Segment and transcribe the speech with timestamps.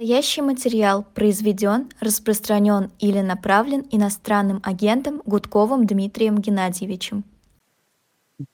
[0.00, 7.24] Настоящий материал произведен, распространен или направлен иностранным агентом Гудковым Дмитрием Геннадьевичем.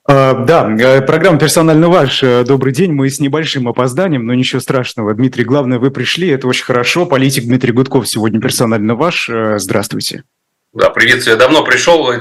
[0.07, 2.23] А, да, э, программа «Персонально ваш».
[2.23, 2.93] Э, добрый день.
[2.93, 5.13] Мы с небольшим опозданием, но ничего страшного.
[5.13, 6.29] Дмитрий, главное, вы пришли.
[6.29, 7.05] Это очень хорошо.
[7.05, 9.29] Политик Дмитрий Гудков сегодня «Персонально ваш».
[9.29, 10.23] Э, здравствуйте.
[10.75, 12.11] Да, привет, я давно пришел,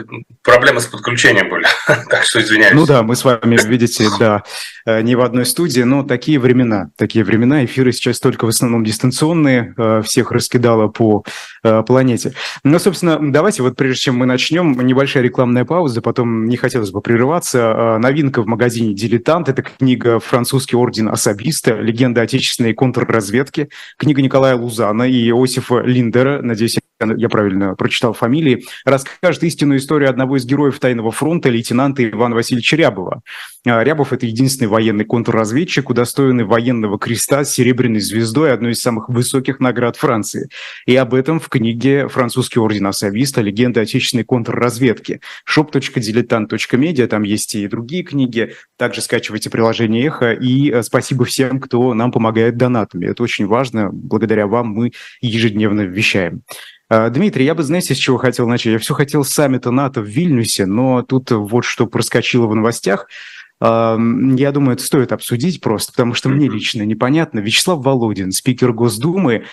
[0.44, 1.66] проблемы с подключением были,
[2.08, 2.74] так что извиняюсь.
[2.74, 4.44] Ну да, мы с вами, видите, да,
[4.86, 8.84] э, не в одной студии, но такие времена, такие времена, эфиры сейчас только в основном
[8.84, 11.24] дистанционные, э, всех раскидало по
[11.86, 12.34] планете.
[12.62, 17.00] Ну, собственно, давайте вот прежде чем мы начнем, небольшая рекламная пауза, потом не хотелось бы
[17.00, 17.98] прерываться.
[17.98, 21.74] Новинка в магазине «Дилетант»– это книга «Французский орден особиста.
[21.80, 29.42] Легенда отечественной контрразведки», книга Николая Лузана и Иосифа Линдера, надеюсь, я правильно прочитал фамилии, расскажет
[29.42, 33.22] истинную историю одного из героев Тайного фронта, лейтенанта Ивана Васильевича Рябова.
[33.66, 39.08] А, Рябов– это единственный военный контрразведчик, удостоенный военного креста с серебряной звездой, одной из самых
[39.08, 40.48] высоких наград Франции.
[40.86, 43.40] И об этом в книге «Французский орден Ассависта.
[43.40, 45.20] Легенда отечественной контрразведки».
[45.48, 48.54] shop.diletant.media, там есть и другие книги.
[48.76, 50.32] Также скачивайте приложение «Эхо».
[50.32, 53.06] И э, спасибо всем, кто нам помогает донатами.
[53.06, 53.90] Это очень важно.
[53.92, 56.42] Благодаря вам мы ежедневно вещаем.
[56.88, 58.72] А, Дмитрий, я бы, знаете, с чего хотел начать?
[58.72, 63.06] Я все хотел с саммита НАТО в Вильнюсе, но тут вот что проскочило в новостях.
[63.60, 63.96] А,
[64.36, 67.38] я думаю, это стоит обсудить просто, потому что мне лично непонятно.
[67.38, 69.44] Вячеслав Володин, спикер Госдумы,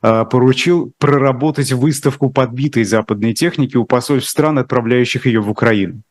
[0.00, 6.02] поручил проработать выставку подбитой западной техники у посольств стран, отправляющих ее в Украину.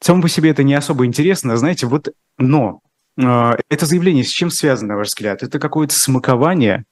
[0.00, 2.80] Само по себе это не особо интересно, знаете, вот, но
[3.16, 5.42] это заявление с чем связано, на ваш взгляд?
[5.42, 6.84] Это какое-то смакование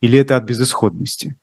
[0.00, 1.36] или это от безысходности?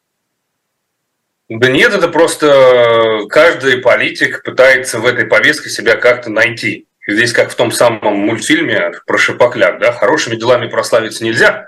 [1.48, 6.88] Да нет, это просто каждый политик пытается в этой повестке себя как-то найти.
[7.08, 11.68] Здесь как в том самом мультфильме про Шипокляк, да, хорошими делами прославиться нельзя,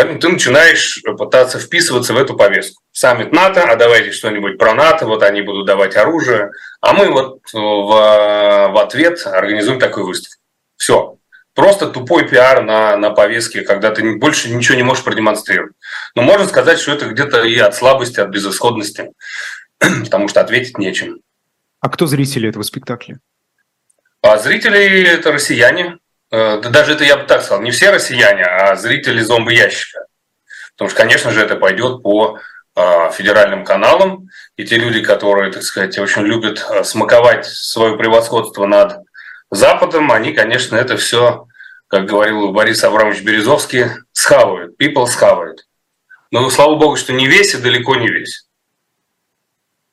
[0.00, 2.82] поэтому ты начинаешь пытаться вписываться в эту повестку.
[2.90, 7.40] Саммит НАТО, а давайте что-нибудь про НАТО, вот они будут давать оружие, а мы вот
[7.52, 10.40] в, в ответ организуем такую выставку.
[10.76, 11.18] Все,
[11.54, 15.74] просто тупой пиар на, на повестке, когда ты больше ничего не можешь продемонстрировать.
[16.14, 19.12] Но можно сказать, что это где-то и от слабости, от безысходности,
[19.78, 21.20] потому что ответить нечем.
[21.80, 23.20] А кто зрители этого спектакля?
[24.22, 25.98] А зрители– это россияне.
[26.30, 30.06] Э, да даже это я бы так сказал, не все россияне, а зрители зомби-ящика.
[30.72, 32.38] Потому что, конечно же, это пойдет по
[32.74, 38.64] а, федеральным каналам, и те люди, которые, так сказать, очень любят э, смаковать свое превосходство
[38.64, 39.00] над
[39.50, 41.46] Западом, они, конечно, это все,
[41.88, 45.66] как говорил Борис Абрамович Березовский, схавают, people схавают.
[46.30, 48.46] Но, слава богу, что не весь и далеко не весь.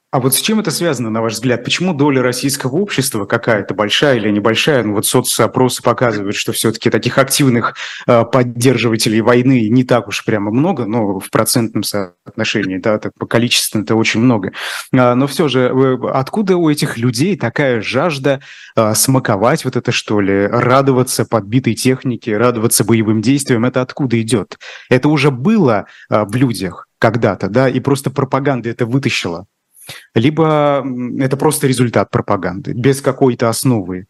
[0.10, 1.66] А вот с чем это связано, на ваш взгляд?
[1.66, 4.82] Почему доля российского общества какая-то большая или небольшая?
[4.84, 7.76] Ну вот соцопросы показывают, что все-таки таких активных
[8.08, 13.26] э, поддерживателей войны не так уж прямо много, но в процентном соотношении, да, так, по
[13.26, 14.54] количеству это очень много.
[14.94, 15.70] А, но все же,
[16.14, 18.40] откуда у этих людей такая жажда
[18.78, 23.66] э, смаковать вот это, что ли, радоваться подбитой технике, радоваться боевым действиям?
[23.66, 24.58] Это откуда идет?
[24.90, 29.48] Это уже было э, в людях когда-то, да, и просто пропаганда это вытащила
[30.14, 30.86] либо
[31.20, 34.08] это просто результат пропаганды, без какой-то основы,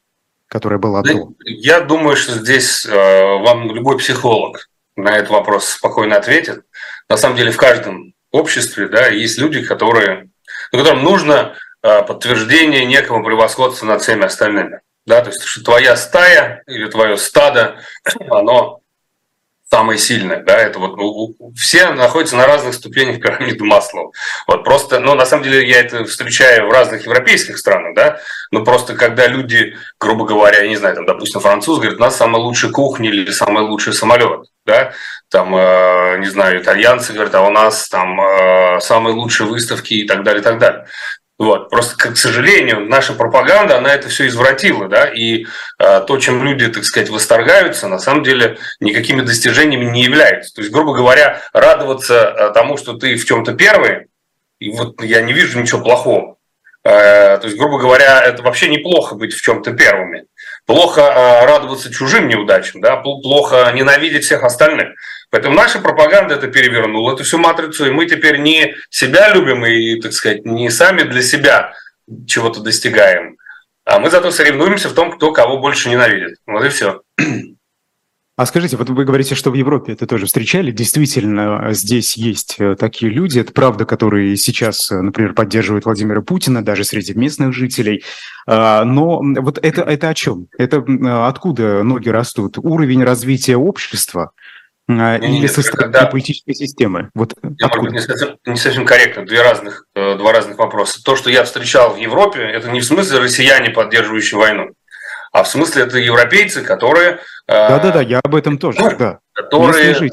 [0.47, 1.33] которая была да, до?
[1.43, 6.63] Я думаю, что здесь э, вам любой психолог на этот вопрос спокойно ответит.
[7.09, 10.29] На самом деле в каждом обществе да, есть люди, которые,
[10.71, 14.81] которым нужно э, подтверждение некого превосходства над всеми остальными.
[15.05, 17.79] Да, то есть, что твоя стая или твое стадо,
[18.29, 18.81] оно
[19.69, 24.13] самое сильное, да, это вот ну, все находятся на разных ступенях пирамиды Маслоу.
[24.47, 28.19] Вот просто, ну, на самом деле я это встречаю в разных европейских странах, да,
[28.51, 32.15] но просто когда люди, грубо говоря, я не знаю, там, допустим, француз говорит, у нас
[32.15, 34.93] самая лучшая кухня или самый лучший самолет, да,
[35.29, 40.07] там, э, не знаю, итальянцы говорят, а у нас там э, самые лучшие выставки и
[40.07, 40.87] так далее, и так далее.
[41.37, 41.69] Вот.
[41.69, 45.45] Просто, к сожалению, наша пропаганда, она это все извратила, да, и
[45.77, 50.55] э, то, чем люди, так сказать, восторгаются, на самом деле никакими достижениями не является.
[50.55, 54.07] То есть, грубо говоря, радоваться э, тому, что ты в чем-то первый,
[54.59, 56.37] и вот я не вижу ничего плохого.
[56.83, 60.25] Э, то есть, грубо говоря, это вообще неплохо быть в чем-то первыми.
[60.67, 64.89] Плохо э, радоваться чужим неудачам, да, плохо ненавидеть всех остальных.
[65.29, 69.99] Поэтому наша пропаганда это перевернула, эту всю матрицу, и мы теперь не себя любим и,
[70.01, 71.73] так сказать, не сами для себя
[72.27, 73.37] чего-то достигаем,
[73.85, 76.37] а мы зато соревнуемся в том, кто кого больше ненавидит.
[76.45, 77.01] Вот и все.
[78.37, 80.71] А скажите, вот вы говорите, что в Европе это тоже встречали.
[80.71, 86.63] Действительно, здесь есть э, такие люди, это правда, которые сейчас, э, например, поддерживают Владимира Путина,
[86.63, 88.03] даже среди местных жителей.
[88.45, 90.47] А, но вот это, это о чем?
[90.55, 90.85] Это
[91.27, 92.59] откуда ноги растут?
[92.59, 94.31] Уровень развития общества–
[94.89, 96.05] а, не, или нет, со стороны когда...
[96.07, 97.09] политической системы?
[97.13, 99.25] Вот я, может быть, не совсем, не совсем корректно.
[99.25, 101.03] Две разных, э, два разных вопроса.
[101.03, 104.69] То, что я встречал в Европе, это не в смысле россияне, поддерживающие войну,
[105.31, 107.19] а в смысле это европейцы, которые...
[107.47, 109.19] Э, Да-да-да, я об этом тоже, да.
[109.33, 110.09] Которые э,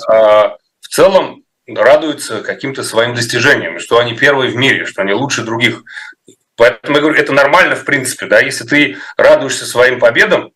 [0.81, 5.83] в целом радуются каким-то своим достижениям, что они первые в мире, что они лучше других.
[6.57, 10.51] Поэтому я говорю, это нормально в принципе, да, если ты радуешься своим победам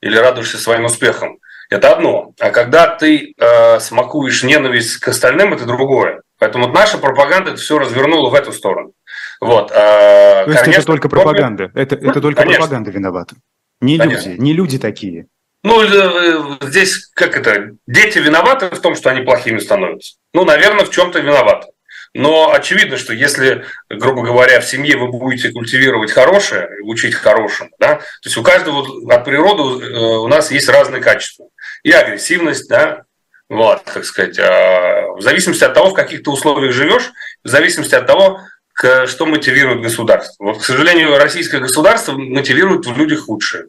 [0.00, 1.38] или радуешься своим успехам,
[1.68, 2.32] это одно.
[2.38, 6.22] А когда ты э, смакуешь ненависть к остальным, это другое.
[6.38, 8.92] Поэтому вот наша пропаганда это все развернула в эту сторону.
[9.40, 9.70] Вот.
[9.70, 11.70] Э, То есть конечно, это только пропаганда?
[11.74, 12.60] Это, это только конечно.
[12.60, 13.36] пропаганда виновата?
[13.82, 15.26] Не люди, не люди такие?
[15.64, 20.14] Ну, э, здесь как это, дети виноваты в том, что они плохими становятся.
[20.32, 21.68] Ну, наверное, в чем-то виноваты.
[22.14, 27.96] Но очевидно, что если, грубо говоря, в семье вы будете культивировать хорошее, учить хорошему, да,
[27.96, 31.46] то есть у каждого от природы э, у нас есть разные качества.
[31.82, 33.02] И агрессивность, да,
[33.48, 37.12] вот, так сказать, а, в зависимости от того, в каких ты условиях живешь,
[37.44, 38.40] в зависимости от того,
[38.74, 40.44] что мотивирует государство.
[40.44, 43.66] Вот, к сожалению, российское государство мотивирует в людях худшее.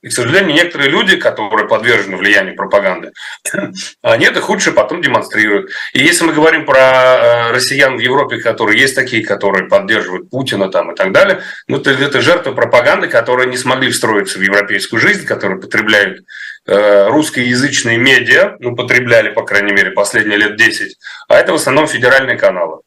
[0.00, 3.10] И, к сожалению, некоторые люди, которые подвержены влиянию пропаганды,
[4.02, 5.70] они это худшее потом демонстрируют.
[5.92, 10.70] И если мы говорим про э, россиян в Европе, которые есть такие, которые поддерживают Путина
[10.70, 15.00] там и так далее, ну, это, это жертвы пропаганды, которые не смогли встроиться в европейскую
[15.00, 16.20] жизнь, которые потребляют
[16.66, 20.96] э, русскоязычные медиа, ну, потребляли, по крайней мере, последние лет 10,
[21.26, 22.82] а это в основном федеральные каналы.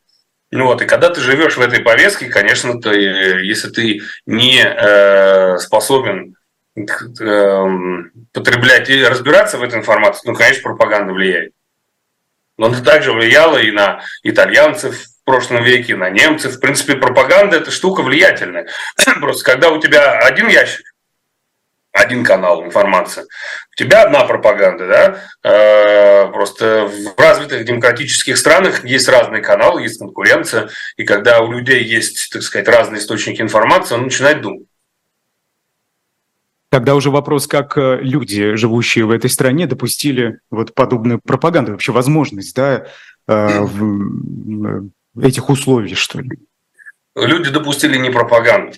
[0.51, 5.57] Ну вот, и когда ты живешь в этой повестке, конечно, ты, если ты не э,
[5.59, 6.35] способен
[6.73, 11.53] Эм, потреблять и разбираться в этой информации, ну, конечно, пропаганда влияет.
[12.57, 16.55] Но она также влияла и на итальянцев в прошлом веке, и на немцев.
[16.55, 18.67] В принципе, пропаганда– это штука влиятельная.
[19.19, 20.85] Просто когда у тебя один ящик,
[21.91, 27.15] один канал информации, у тебя одна пропаганда, да, э, просто в
[27.51, 32.67] развитых демократических странах есть разные каналы, есть конкуренция, и когда у людей есть, так сказать,
[32.67, 34.67] разные источники информации, он начинает думать.
[36.69, 41.91] Тогда уже вопрос, как э, люди, живущие в этой стране, допустили вот подобную пропаганду, вообще
[41.91, 42.87] возможность, да,
[43.27, 43.67] э,
[45.21, 46.29] этих условий, что ли?
[47.15, 48.77] Люди допустили не пропаганду.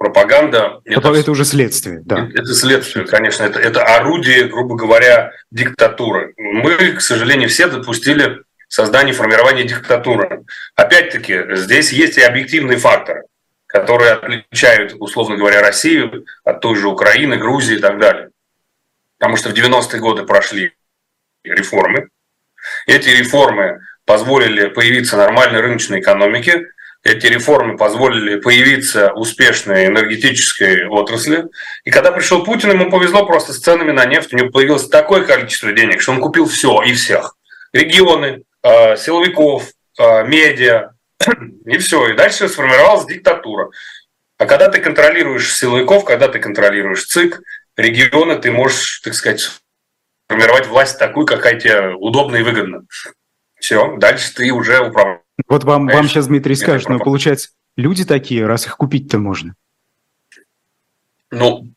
[0.00, 0.80] Пропаганда...
[0.86, 2.26] Это, это уже следствие, да.
[2.34, 3.44] Это следствие, конечно.
[3.44, 6.32] Это, это орудие, грубо говоря, диктатуры.
[6.38, 10.44] Мы, к сожалению, все допустили создание, формирование диктатуры.
[10.74, 13.24] Опять-таки, здесь есть и объективные факторы
[13.70, 18.30] которые отличают, условно говоря, Россию от той же Украины, Грузии и так далее.
[19.16, 20.72] Потому что в 90-е годы прошли
[21.44, 22.08] реформы.
[22.88, 26.66] Эти реформы позволили появиться нормальной рыночной экономике,
[27.02, 31.46] эти реформы позволили появиться успешной энергетической отрасли.
[31.84, 34.34] И когда пришел Путин, ему повезло просто с ценами на нефть.
[34.34, 37.36] У него появилось такое количество денег, что он купил все и всех.
[37.72, 40.90] Регионы, а, силовиков, а, медиа,
[41.64, 42.08] и все.
[42.08, 43.70] И дальше сформировалась диктатура.
[44.36, 47.40] А когда ты контролируешь силовиков, когда ты контролируешь ЦИК,
[47.76, 49.50] регионы, ты можешь, так сказать,
[50.28, 52.82] формировать власть такую, какая тебе удобна и выгодна.
[53.58, 55.20] Все, дальше ты уже управляешь.
[55.48, 59.54] Вот вам, вам сейчас Дмитрий скажет, но получается, люди такие, раз их купить-то можно.
[61.30, 61.68] Ну,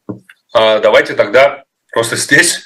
[0.54, 2.64] а, давайте тогда просто здесь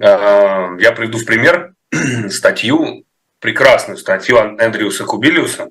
[0.00, 1.74] а, я приведу в пример
[2.30, 3.04] статью,
[3.40, 5.70] прекрасную статью Эндрюса Кубилиуса,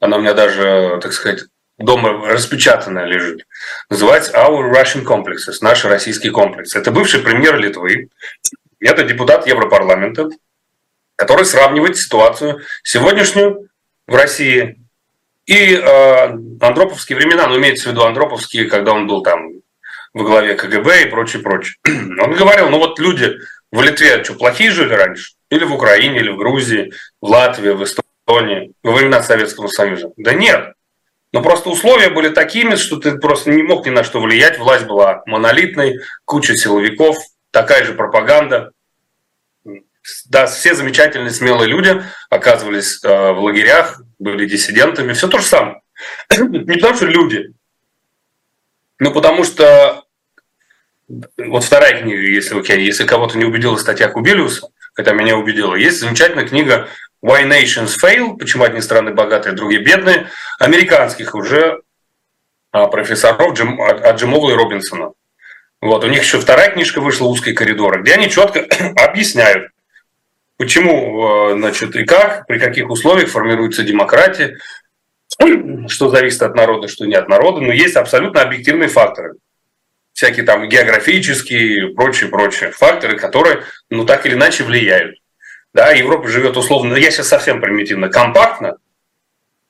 [0.00, 1.44] она у меня даже, так сказать,
[1.78, 3.46] дома распечатанная лежит.
[3.90, 6.78] Называется Our Russian Complexes, наши российские комплексы.
[6.78, 8.08] Это бывший премьер Литвы,
[8.80, 10.30] это депутат Европарламента,
[11.16, 13.68] который сравнивает ситуацию сегодняшнюю
[14.06, 14.78] в России
[15.46, 19.52] и э, андроповские времена, ну, имеется в виду андроповские, когда он был там
[20.12, 21.76] во главе КГБ и прочее, прочее.
[21.86, 23.36] Он говорил, ну вот люди
[23.70, 25.34] в Литве что, плохие жили раньше?
[25.50, 28.72] Или в Украине, или в Грузии, в Латвии, в Эстонии?
[28.82, 30.12] Во времена Советского Союза?
[30.16, 30.72] Да нет.
[31.32, 34.58] Но просто условия были такими, что ты просто не мог ни на что влиять.
[34.58, 37.18] Власть была монолитной, куча силовиков,
[37.50, 38.72] такая же пропаганда.
[40.26, 45.12] Да, все замечательные, смелые люди оказывались э, в лагерях, были диссидентами.
[45.12, 45.80] Все то же самое.
[46.30, 47.52] Не потому что люди,
[48.98, 50.04] но потому что
[51.38, 56.46] вот вторая книга, если, если кого-то не убедила статья Кубилиуса, хотя меня убедила, есть замечательная
[56.46, 56.88] книга
[57.24, 61.82] Why Nations Fail, почему одни страны богатые, другие бедные, американских уже
[62.72, 65.12] а, профессоров Джим, от Джимова и Робинсона.
[65.80, 68.60] Вот, у них еще вторая книжка вышла «Узкие коридоры», где они четко
[68.96, 69.70] объясняют,
[70.56, 74.56] почему, э, значит, и как, при каких условиях формируется демократия,
[75.88, 79.34] что зависит от народа, что не от народа, но есть абсолютно объективные факторы.
[80.12, 85.18] Всякие там географические и прочие-прочие факторы, которые, ну, так или иначе влияют.
[85.74, 88.76] да, Европа живет условно, я сейчас совсем примитивно, компактно,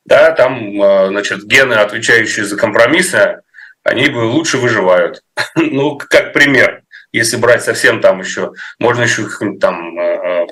[0.04, 3.42] да, там, э, значит, гены, отвечающие за компромиссы,
[3.82, 5.22] они лучше выживают.
[5.56, 9.26] ну, как пример, если брать совсем там еще, можно еще
[9.58, 10.46] там э,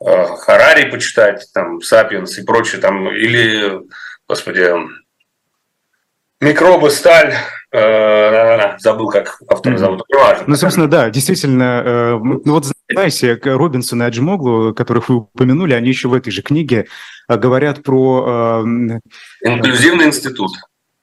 [0.00, 3.80] Харари почитать, там, Сапиенс и прочее, там, или,
[4.28, 4.72] господи,
[6.40, 7.34] микробы, сталь,
[7.72, 9.76] э, забыл, как mm-hmm.
[9.76, 10.44] зовут, неважно.
[10.46, 15.88] Ну, собственно, да, действительно, э, ну вот знаете, Робинсон и Аджимоглу, которых вы упомянули, они
[15.88, 16.86] еще в этой же книге
[17.28, 18.64] э, говорят про...
[19.42, 20.52] Инклюзивный институт.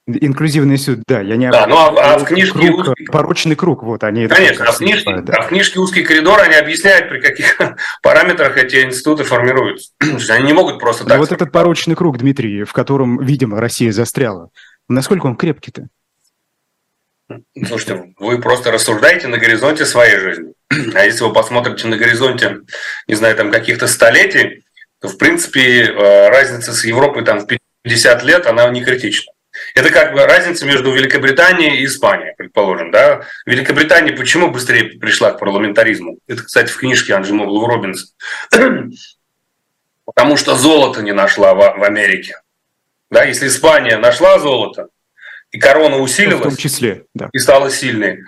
[0.07, 1.50] Инклюзивный институт, да, я не...
[1.50, 2.59] Да, ну а, а в книжке...
[2.59, 3.05] Круг, узкий...
[3.05, 4.27] Порочный круг, вот они...
[4.27, 5.33] Конечно, а в, книжке, называют, да.
[5.33, 7.59] а в книжке «Узкий коридор» они объясняют, при каких
[8.03, 9.93] параметрах эти институты формируются.
[10.29, 11.17] они не могут просто так...
[11.17, 14.51] вот этот порочный круг, Дмитрий, в котором, видимо, Россия застряла,
[14.88, 15.88] Насколько он крепкий-то?
[17.65, 20.53] Слушайте, вы просто рассуждаете на горизонте своей жизни.
[20.93, 22.59] А если вы посмотрите на горизонте,
[23.07, 24.63] не знаю, там каких-то столетий,
[25.01, 27.47] то, в принципе, э, разница с Европой там в
[27.83, 29.33] 50 лет, она не критична.
[29.75, 32.91] Это как бы разница между Великобританией и Испанией, предположим.
[32.91, 33.25] Да?
[33.46, 36.17] Великобритания почему быстрее пришла к парламентаризму?
[36.27, 38.15] Это, кстати, в книжке Анджи Робинс.
[40.05, 42.39] Потому что золото не нашла в Америке.
[43.12, 44.88] Да, если Испания нашла золото,
[45.51, 47.29] и корона усилилась, ну, в том числе, да.
[47.32, 48.24] и стала сильной,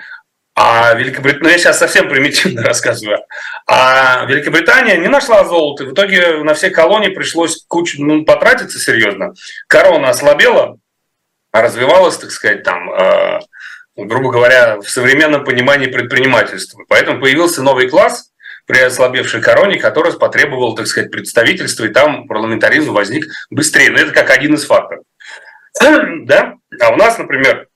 [0.55, 3.19] а Великобритания, ну я сейчас совсем примитивно рассказываю,
[3.67, 9.33] а Великобритания не нашла золото, в итоге на все колонии пришлось кучу, ну, потратиться серьезно.
[9.67, 10.77] Корона ослабела,
[11.57, 13.39] а развивалась, так сказать, там, э,
[13.95, 16.83] грубо говоря, в современном понимании предпринимательства.
[16.87, 18.31] Поэтому появился новый класс,
[18.67, 23.91] при ослабевшей короне, который потребовал, так сказать, представительства, и там парламентаризм возник быстрее.
[23.91, 25.03] Но это как один из факторов.
[25.79, 26.55] да?
[26.81, 27.67] А у нас, например,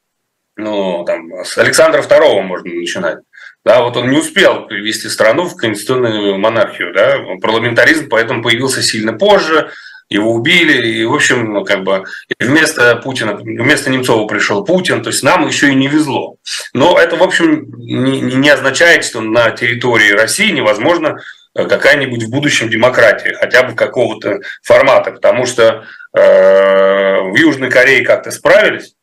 [0.58, 3.20] ну, там, с Александра II можно начинать.
[3.64, 9.14] Да, вот он не успел привести страну в конституционную монархию, да, парламентаризм поэтому появился сильно
[9.14, 9.70] позже,
[10.12, 12.04] его убили, и, в общем, ну, как бы
[12.40, 16.36] вместо Путина, вместо Немцова пришел Путин, то есть нам еще и не везло.
[16.74, 21.18] Но это, в общем, не, не означает, что на территории России невозможно
[21.56, 28.04] э, какая-нибудь в будущем демократия, хотя бы какого-то формата, потому что э, в Южной Корее
[28.04, 28.96] как-то справились,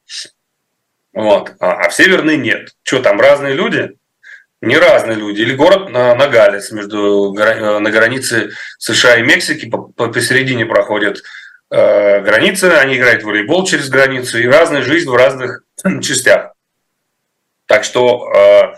[1.14, 2.74] вот, а, а в Северной нет.
[2.82, 3.96] Что там, разные люди?
[4.60, 5.40] Не разные люди.
[5.42, 10.66] Или город на, на Галец, между, э, на границе США и Мексики, по, по, посередине
[10.66, 11.22] проходят
[11.70, 15.62] э, границы, они играют в волейбол через границу, и разная жизнь в разных
[16.02, 16.52] частях.
[17.66, 18.74] Так что э,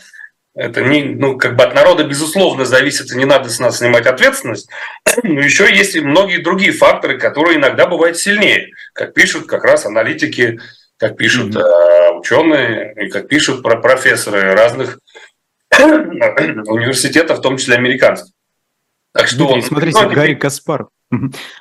[0.54, 4.06] это не, ну, как бы от народа, безусловно, зависит, и не надо с нас снимать
[4.06, 4.68] ответственность.
[5.22, 9.87] Но еще есть и многие другие факторы, которые иногда бывают сильнее, как пишут как раз
[9.87, 10.60] аналитики,
[10.99, 11.62] как пишут mm-hmm.
[11.62, 14.99] э, ученые, и как пишут про профессоры разных
[15.78, 18.32] университетов, в том числе американских.
[19.12, 19.62] Так что он...
[19.62, 20.88] Смотрите, ну, Гарри Каспаров.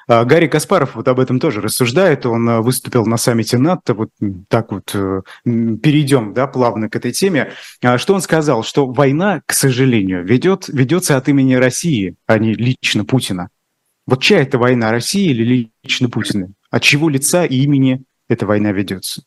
[0.07, 2.25] А, Гарри Каспаров вот об этом тоже рассуждает.
[2.25, 3.95] Он а, выступил на саммите НАТО.
[3.95, 4.09] Вот
[4.47, 7.53] так вот э, перейдем да, плавно к этой теме.
[7.81, 8.63] А, что он сказал?
[8.63, 13.49] Что война, к сожалению, ведет, ведется от имени России, а не лично Путина.
[14.05, 16.49] Вот чья это война, России или лично Путина?
[16.69, 19.23] От чего лица и имени эта война ведется?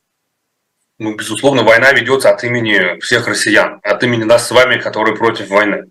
[0.99, 5.49] Ну, безусловно, война ведется от имени всех россиян, от имени нас с вами, которые против
[5.49, 5.85] войны.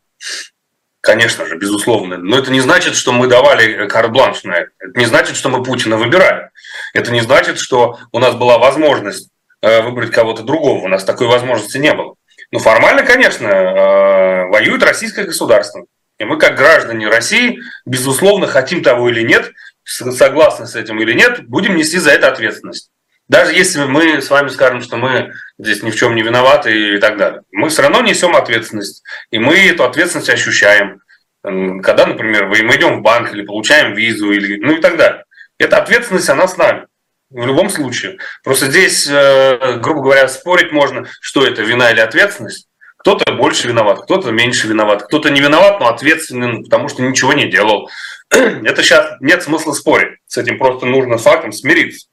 [1.02, 2.18] Конечно же, безусловно.
[2.18, 4.72] Но это не значит, что мы давали карт-бланш на это.
[4.80, 6.52] Это не значит, что мы Путина выбирали.
[6.94, 9.30] Это не значит, что у нас была возможность
[9.64, 10.86] э, выбрать кого-то другого.
[10.86, 12.16] У нас такой возможности не было.
[12.52, 15.86] Но формально, конечно, э, воюет российское государство.
[16.20, 19.52] И мы, как граждане России, безусловно, хотим того или нет,
[19.84, 22.91] согласны с этим или нет, будем нести за это ответственность.
[23.32, 26.98] Даже если мы с вами скажем, что мы здесь ни в чем не виноваты и
[26.98, 29.04] так далее, мы все равно несем ответственность.
[29.30, 31.00] И мы эту ответственность ощущаем.
[31.42, 35.24] Когда, например, мы идем в банк или получаем визу, или, ну и так далее.
[35.58, 36.88] Эта ответственность, она с нами.
[37.30, 38.18] В любом случае.
[38.44, 42.68] Просто здесь, э, грубо говоря, спорить можно, что это, вина или ответственность.
[42.98, 47.50] Кто-то больше виноват, кто-то меньше виноват, кто-то не виноват, но ответственен, потому что ничего не
[47.50, 47.90] делал.
[48.30, 50.20] Это сейчас нет смысла спорить.
[50.28, 52.11] С этим просто нужно с фактом смириться.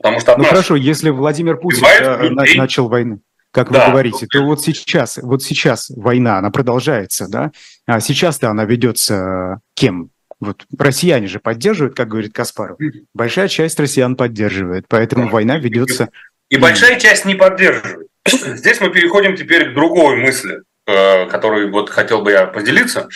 [0.00, 1.84] Потому что ну хорошо, если Владимир Путин
[2.22, 2.56] людей...
[2.56, 7.52] начал войну, как да, вы говорите, то вот сейчас, вот сейчас война, она продолжается, да?
[7.86, 10.10] А сейчас-то она ведется кем?
[10.38, 12.78] Вот россияне же поддерживают, как говорит Каспаров.
[13.12, 15.32] Большая часть россиян поддерживает, поэтому да.
[15.32, 16.08] война ведется.
[16.48, 18.08] И большая часть не поддерживает.
[18.26, 23.08] Здесь мы переходим теперь к другой мысли, э, которой вот хотел бы я поделиться.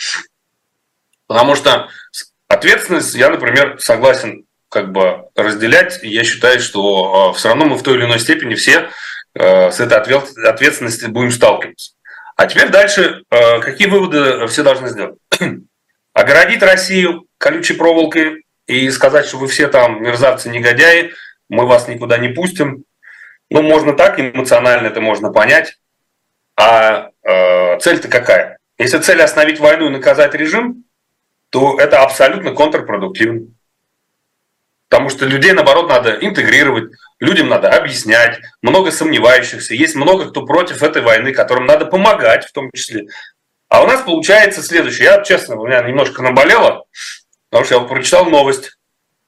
[1.25, 1.87] Потому что
[2.47, 5.99] ответственность, я, например, согласен как бы разделять.
[6.03, 8.89] Я считаю, что а, все равно мы в той или иной степени все
[9.33, 11.91] э, с этой ответственностью будем сталкиваться.
[12.35, 15.17] А теперь дальше, э, какие выводы все должны сделать?
[16.13, 21.11] огородить Россию колючей проволокой и сказать, что вы все там мерзавцы-негодяи,
[21.49, 22.83] мы вас никуда не пустим.
[23.51, 25.77] Ну, можно так, эмоционально это можно понять.
[26.57, 28.57] А э, цель-то какая?
[28.77, 30.85] Если цель остановить войну и наказать режим,
[31.49, 33.47] то это абсолютно контрпродуктивно.
[34.95, 40.81] Потому что людей, наоборот, надо интегрировать, людям надо объяснять, много сомневающихся, есть много кто против
[40.83, 43.07] этой войны, которым надо помогать в том числе.
[43.67, 45.07] А у нас получается следующее.
[45.07, 46.85] Я, честно, у меня немножко наболело,
[47.49, 48.77] потому что я прочитал новость,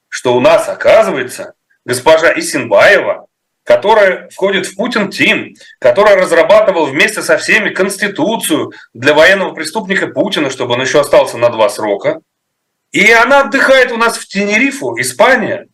[0.07, 1.55] что у нас, оказывается,
[1.85, 3.27] госпожа Исинбаева,
[3.65, 10.49] которая входит в Путин Тим, которая разрабатывала вместе со всеми конституцию для военного преступника Путина,
[10.49, 12.21] чтобы он еще остался на два срока–
[12.91, 15.67] и она отдыхает у нас в Тенерифу, Испания.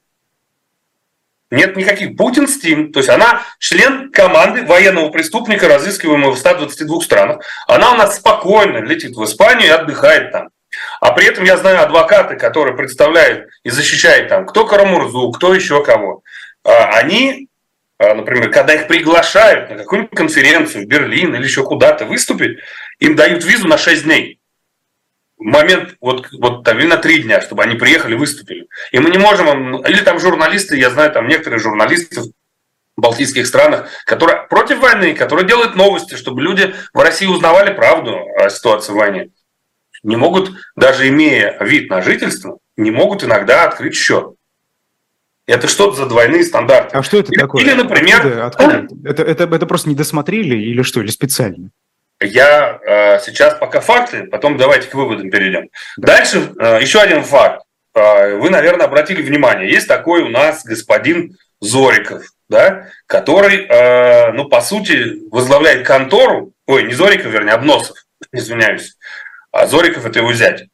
[1.51, 2.91] Нет никаких Путин Стим.
[2.91, 7.45] То есть она член команды военного преступника, разыскиваемого в 122 странах.
[7.67, 10.49] Она у нас спокойно летит в Испанию и отдыхает там.
[10.99, 15.83] А при этом я знаю адвокаты, которые представляют и защищают там кто Карамурзу, кто еще
[15.83, 16.23] кого.
[16.63, 17.47] А они,
[17.99, 22.57] а, например, когда их приглашают на какую-нибудь конференцию в Берлин или еще куда-то выступить,
[22.97, 24.39] им дают визу на 6 дней
[25.43, 28.67] момент, вот, вот там, или на три дня, чтобы они приехали, выступили.
[28.91, 32.31] И мы не можем, или там журналисты, я знаю там некоторые журналисты в
[33.01, 38.49] балтийских странах, которые против войны, которые делают новости, чтобы люди в России узнавали правду о
[38.49, 39.29] ситуации в войне.
[40.03, 44.33] Не могут, даже имея вид на жительство, не могут иногда открыть счет.
[45.45, 46.97] Это что-то за двойные стандарты.
[46.97, 47.63] А что это или, такое?
[47.63, 48.43] Или, например...
[48.43, 48.45] Откуда,
[48.81, 49.09] откуда?
[49.09, 51.69] Это, это, это просто не досмотрели или что, или специально?
[52.23, 55.69] Я э, сейчас пока факты, потом давайте к выводам перейдем.
[55.97, 57.63] Дальше э, еще один факт.
[57.93, 64.45] Э, вы, наверное, обратили внимание, есть такой у нас господин Зориков, да, который, э, ну,
[64.45, 67.97] по сути, возглавляет контору, ой, не Зориков, вернее, Обносов,
[68.31, 68.95] извиняюсь,
[69.51, 70.65] а Зориков это его зять.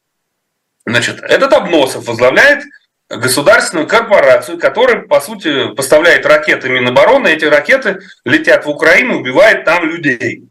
[0.86, 2.64] Значит, этот Обносов возглавляет
[3.10, 7.28] государственную корпорацию, которая, по сути, поставляет ракеты Минобороны.
[7.28, 10.49] Эти ракеты летят в Украину, убивают там людей.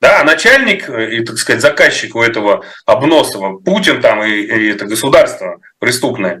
[0.00, 4.84] Да, начальник э, и, так сказать, заказчик у этого Обносова, Путин там и, и это
[4.84, 6.40] государство преступное,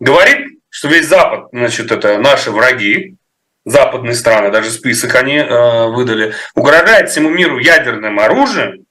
[0.00, 3.16] говорит, что весь Запад, значит, это наши враги,
[3.64, 8.86] западные страны, даже список они э, выдали, угрожает всему миру ядерным оружием.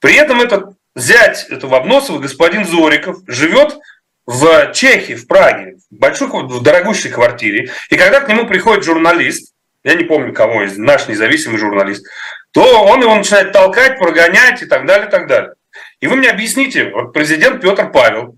[0.00, 3.78] При этом этот зять этого Обносова, господин Зориков, живет
[4.26, 7.70] в Чехии, в Праге, в большой, в дорогущей квартире.
[7.90, 12.06] И когда к нему приходит журналист, я не помню кого, наш независимый журналист,
[12.52, 15.54] то он его начинает толкать, прогонять и так далее, и так далее.
[16.00, 18.36] И вы мне объясните, вот президент Петр Павел,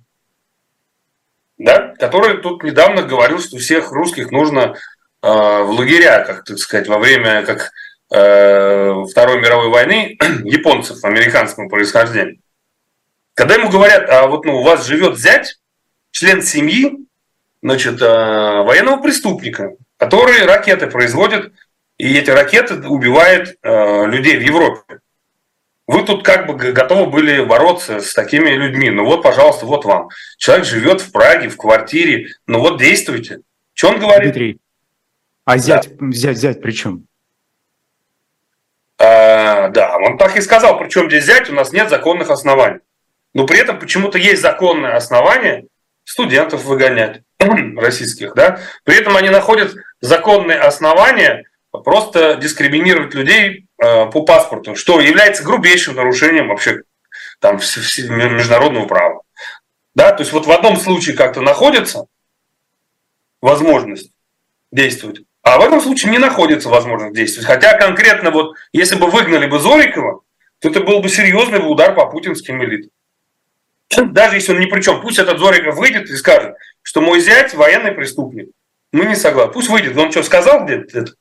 [1.59, 4.75] да, который тут недавно говорил, что всех русских нужно
[5.22, 7.70] э, в лагеря, как так сказать, во время как
[8.12, 12.38] э, Второй мировой войны японцев американского происхождения.
[13.35, 15.59] Когда ему говорят, а вот ну, у вас живет зять,
[16.11, 16.98] член семьи,
[17.62, 18.07] значит, э,
[18.62, 21.53] военного преступника, который ракеты производит
[22.03, 24.99] и эти ракеты убивают э, людей в Европе.
[25.87, 28.91] Вы тут как бы готовы были бороться с такими людьми.
[28.91, 30.09] Ну вот, пожалуйста, вот вам.
[30.37, 32.27] Человек живет в Праге, в квартире.
[32.49, 33.43] Ну вот действуйте.
[33.73, 34.33] Что он говорит?
[34.33, 34.59] Дмитрий,
[35.45, 36.07] а зять, да.
[36.11, 37.07] зять, зять при чем?
[38.99, 42.81] А, да, он так и сказал, причем здесь зять, у нас нет законных оснований.
[43.33, 45.67] Но при этом почему-то есть законное основание
[46.03, 48.59] студентов выгонять российских, да.
[48.83, 51.45] При этом они находят законные основания
[51.79, 56.83] просто дискриминировать людей э, по паспорту, что является грубейшим нарушением вообще
[57.41, 59.23] там, международного права.
[59.95, 62.07] Да, то есть вот в одном случае как-то находится
[63.41, 64.11] возможность
[64.71, 67.47] действовать, а в этом случае не находится возможность действовать.
[67.47, 70.21] Хотя конкретно вот, если бы выгнали бы Зорикова,
[70.61, 72.91] то это был бы серьезный удар по путинским элитам.
[74.13, 77.55] Даже если он ни при чем, пусть этот Зориков выйдет и скажет, что мой зять
[77.55, 78.51] военный преступник.
[78.93, 79.53] Мы не согласны.
[79.53, 79.97] Пусть выйдет.
[79.97, 81.15] Он что, сказал где-то?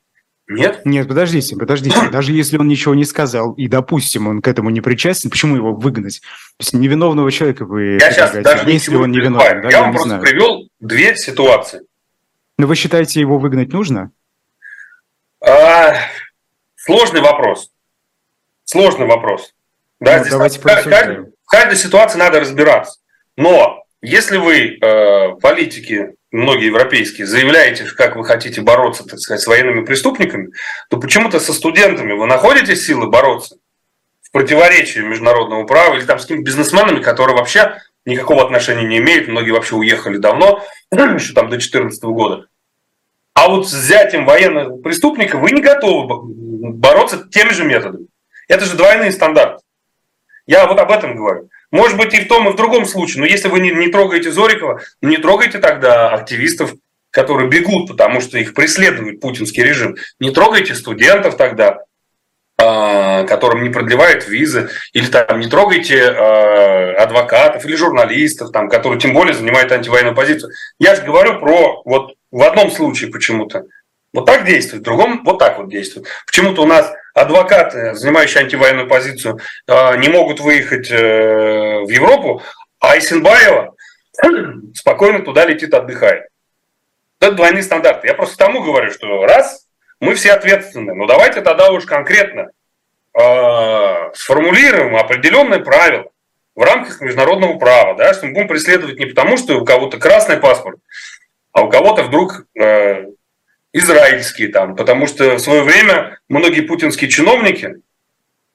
[0.56, 0.82] Нет?
[0.86, 1.98] Нет, подождите, подождите.
[2.12, 5.74] Даже если он ничего не сказал, и, допустим, он к этому не причастен, почему его
[5.74, 6.22] выгнать?
[6.58, 9.92] То есть невиновного человека вы Я сейчас даже если он невиновен, да, я, я вам
[9.92, 10.22] просто знаю.
[10.22, 11.82] привел две ситуации.
[12.58, 14.12] Но вы считаете, его выгнать нужно?
[15.44, 15.96] А,
[16.76, 17.72] сложный вопрос.
[18.66, 19.54] Сложный вопрос.
[20.00, 23.00] Да, ну, здесь давайте надо, в каждой ситуации надо разбираться.
[23.38, 29.48] Но если вы э, политики многие европейские, заявляете, как вы хотите бороться, так сказать, с
[29.48, 30.52] военными преступниками,
[30.90, 33.58] то почему-то со студентами вы находите силы бороться
[34.22, 39.28] в противоречии международному праву или там с какими бизнесменами, которые вообще никакого отношения не имеют,
[39.28, 42.48] многие вообще уехали давно, еще там до 2014 года.
[43.34, 46.22] А вот с взятием военного преступника вы не готовы
[46.74, 48.08] бороться теми же методами.
[48.48, 49.64] Это же двойные стандарты.
[50.46, 51.50] Я вот об этом говорю.
[51.72, 53.22] Может быть, и в том, и в другом случае.
[53.22, 56.74] Но если вы не, не трогаете Зорикова, ну не трогайте тогда активистов,
[57.12, 59.96] которые бегут, потому что их преследует путинский режим.
[60.20, 61.80] Не трогайте студентов тогда,
[62.58, 69.00] а, которым не продлевают визы, или там не трогайте э, адвокатов или журналистов, там, которые
[69.00, 70.52] тем более занимают антивоенную позицию.
[70.78, 73.66] Я же говорю про вот в одном случае почему-то
[74.14, 76.08] вот так действует, в другом вот так вот действует.
[76.26, 82.42] Почему-то у нас адвокаты, занимающие антивоенную позицию, э, не могут выехать э, в Европу,
[82.80, 83.76] а Исенбаева
[84.74, 86.26] спокойно туда летит, отдыхает.
[87.20, 88.08] Это двойные стандарты.
[88.08, 89.68] Я просто тому говорю, что раз
[90.00, 90.96] мы все ответственны.
[90.96, 92.50] Но давайте тогда уж конкретно
[93.18, 96.06] э, сформулируем определенные правила
[96.56, 100.38] в рамках международного права, да, что мы будем преследовать не потому, что у кого-то красный
[100.38, 100.80] паспорт,
[101.54, 103.06] а у кого-то вдруг э,
[103.74, 107.76] израильский там, потому что в свое время многие путинские чиновники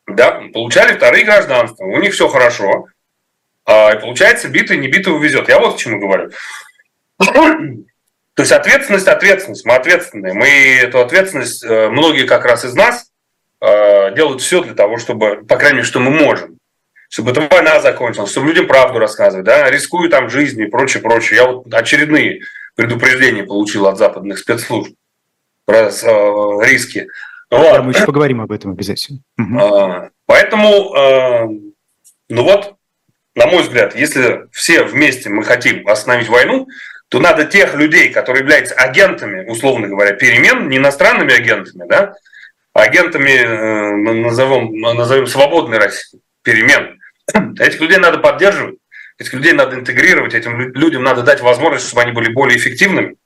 [0.07, 2.87] да, получали вторые гражданства, у них все хорошо,
[3.65, 5.49] а, получается битый не битый увезет.
[5.49, 6.31] Я вот к чему говорю.
[7.19, 10.35] То есть ответственность, ответственность, мы ответственные.
[10.35, 10.47] Мы
[10.83, 13.11] эту ответственность, э, многие как раз из нас
[13.63, 16.59] э, делают все для того, чтобы, по крайней мере, что мы можем,
[17.09, 21.37] чтобы эта война закончилась, чтобы людям правду рассказывать, да, рискуют там жизнью и прочее, прочее.
[21.39, 22.41] Я вот очередные
[22.75, 24.95] предупреждения получил от западных спецслужб
[25.67, 27.07] про э, риски.
[27.51, 27.61] Вот.
[27.61, 29.21] Да, мы еще поговорим об этом обязательно.
[29.39, 30.11] Угу.
[30.27, 31.53] Поэтому,
[32.29, 32.75] ну вот,
[33.37, 36.67] на мой взгляд, если все вместе мы хотим остановить войну,
[37.09, 42.15] то надо тех людей, которые являются агентами, условно говоря, перемен, не иностранными агентами, да,
[42.73, 46.99] а агентами, э, назовем, назовем свободной России, перемен.
[47.59, 48.77] Этих людей надо поддерживать,
[49.19, 53.17] этих людей надо интегрировать, этим людям надо дать возможность, чтобы они были более эффективными.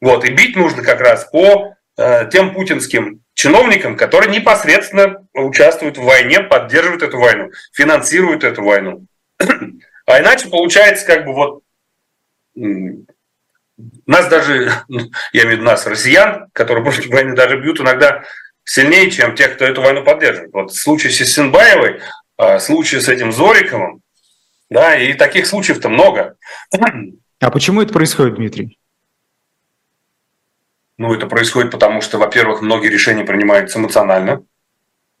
[0.00, 0.24] Вот.
[0.24, 6.40] И бить нужно как раз по э, тем путинским чиновникам, которые непосредственно участвуют в войне,
[6.40, 9.06] поддерживают эту войну, финансируют эту войну.
[10.06, 11.62] А иначе получается как бы вот
[14.06, 15.00] нас даже, ну,
[15.32, 18.24] я имею в виду нас, россиян, которые против войны даже бьют иногда
[18.64, 20.52] сильнее, чем тех, кто эту войну поддерживает.
[20.52, 22.00] Вот случай с Исенбаевой,
[22.36, 24.02] а, случай с этим Зориковым,
[24.70, 26.36] да, и таких случаев-то много.
[27.40, 28.78] А почему это происходит, Дмитрий?
[30.98, 34.42] Ну, это происходит потому, что, во-первых, многие решения принимаются эмоционально,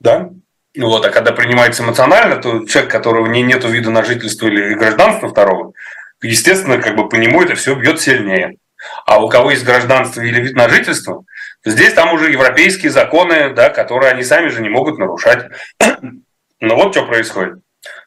[0.00, 0.30] да,
[0.74, 4.74] ну вот, а когда принимается эмоционально, то человек, которого не, нету вида на жительство или
[4.74, 5.72] гражданство второго,
[6.22, 8.56] естественно, как бы по нему это все бьет сильнее.
[9.04, 11.24] А у кого есть гражданство или вид на жительство,
[11.64, 15.50] то здесь там уже европейские законы, да, которые они сами же не могут нарушать.
[16.60, 17.54] Но вот что происходит.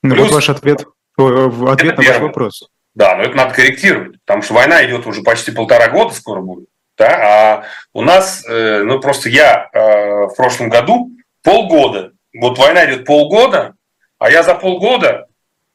[0.02, 0.86] Ну, Плюс, вот ваш ответ,
[1.18, 2.70] ответ на ваш вопрос.
[2.94, 6.68] Да, но это надо корректировать, потому что война идет уже почти полтора года, скоро будет.
[7.02, 9.80] Да, а у нас, э, ну просто я э,
[10.28, 11.10] в прошлом году
[11.42, 13.74] полгода, вот война идет полгода,
[14.20, 15.26] а я за полгода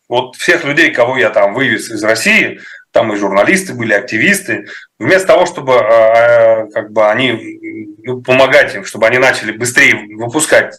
[0.09, 2.61] вот всех людей, кого я там вывез из России,
[2.93, 4.67] там и журналисты были, активисты,
[5.01, 10.77] вместо того, чтобы э, как бы они ну, помогать им, чтобы они начали быстрее выпускать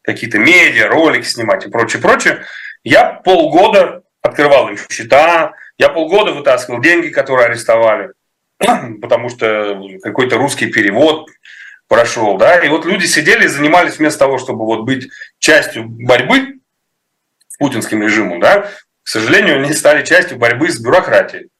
[0.00, 2.46] какие-то медиа, ролики снимать и прочее, прочее,
[2.82, 8.12] я полгода открывал им счета, я полгода вытаскивал деньги, которые арестовали,
[9.00, 11.28] потому что какой-то русский перевод
[11.88, 16.60] прошел, да, и вот люди сидели и занимались вместо того, чтобы вот быть частью борьбы
[17.58, 18.70] путинским режимом, да,
[19.02, 21.50] к сожалению, они стали частью борьбы с бюрократией.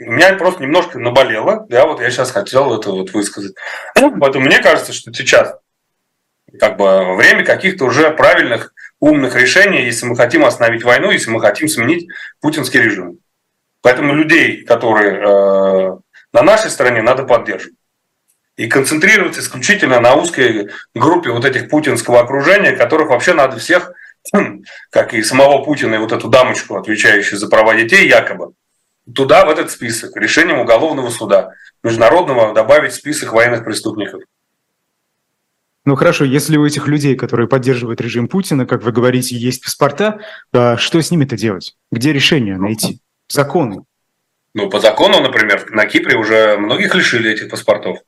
[0.00, 3.54] У меня просто немножко наболело, да, вот я сейчас хотел это вот высказать.
[3.94, 5.54] Поэтому мне кажется, что сейчас
[6.58, 11.40] как бы время каких-то уже правильных, умных решений, если мы хотим остановить войну, если мы
[11.40, 12.08] хотим сменить
[12.40, 13.19] путинский режим.
[13.82, 15.98] Поэтому людей, которые э,
[16.32, 17.76] на нашей стороне, надо поддерживать
[18.60, 23.92] и концентрироваться исключительно на узкой группе вот этих путинского окружения, которых вообще надо всех,
[24.90, 28.52] как и самого Путина, и вот эту дамочку, отвечающую за права детей, якобы,
[29.14, 34.20] туда, в этот список, решением уголовного суда, международного, добавить список военных преступников.
[35.86, 40.20] Ну хорошо, если у этих людей, которые поддерживают режим Путина, как вы говорите, есть паспорта,
[40.52, 41.76] что с ними-то делать?
[41.90, 43.00] Где решение найти?
[43.30, 43.84] Законы.
[44.54, 47.98] Ну, по закону, например, на Кипре уже многих лишили этих паспортов.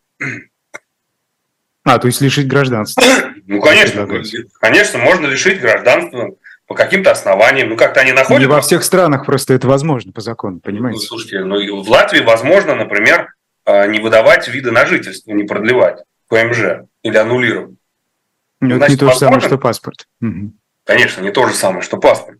[1.84, 3.02] А, то есть лишить гражданства?
[3.44, 4.08] Ну, конечно.
[4.60, 6.30] Конечно, можно лишить гражданства
[6.66, 7.70] по каким-то основаниям.
[7.70, 8.40] Ну, как-то они находят...
[8.40, 11.00] Не во всех странах просто это возможно по закону, понимаете?
[11.00, 16.04] Ну, слушайте, ну, в Латвии возможно, например, а, не выдавать виды на жительство, не продлевать
[16.28, 17.74] ПМЖ или аннулировать.
[18.60, 20.06] Ну, это не то же самое, что паспорт.
[20.84, 22.38] Конечно, не то же самое, что паспорт.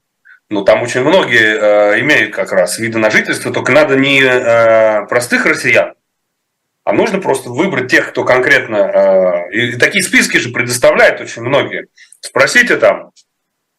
[0.48, 5.06] Но там очень многие э, имеют как раз виды на жительство, только надо не э,
[5.06, 5.94] простых россиян,
[6.84, 8.76] а нужно просто выбрать тех, кто конкретно...
[8.76, 11.86] Э, и такие списки же предоставляют очень многие.
[12.20, 13.12] Спросите там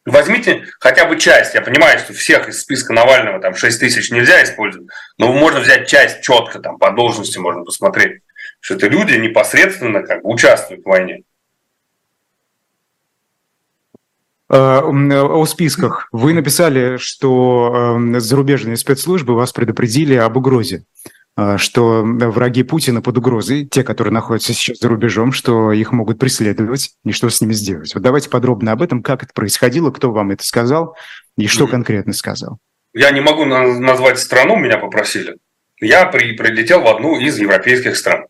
[0.05, 1.53] Возьмите хотя бы часть.
[1.53, 5.87] Я понимаю, что всех из списка Навального там 6 тысяч нельзя использовать, но можно взять
[5.87, 8.21] часть четко, там по должности можно посмотреть,
[8.59, 11.23] что это люди непосредственно как бы участвуют в войне.
[14.42, 16.07] Э, о списках.
[16.11, 20.85] Вы написали, что эм, зарубежные спецслужбы вас предупредили об угрозе,
[21.35, 26.19] э, что враги Путина под угрозой, те, которые находятся сейчас за рубежом, что их могут
[26.19, 27.95] преследовать и что с ними сделать.
[27.95, 30.95] Вот давайте подробно об этом, как это происходило, кто вам это сказал
[31.35, 32.59] и что конкретно сказал.
[32.93, 35.37] Я не могу назвать страну, меня попросили.
[35.81, 38.27] Я при, прилетел в одну из европейских стран.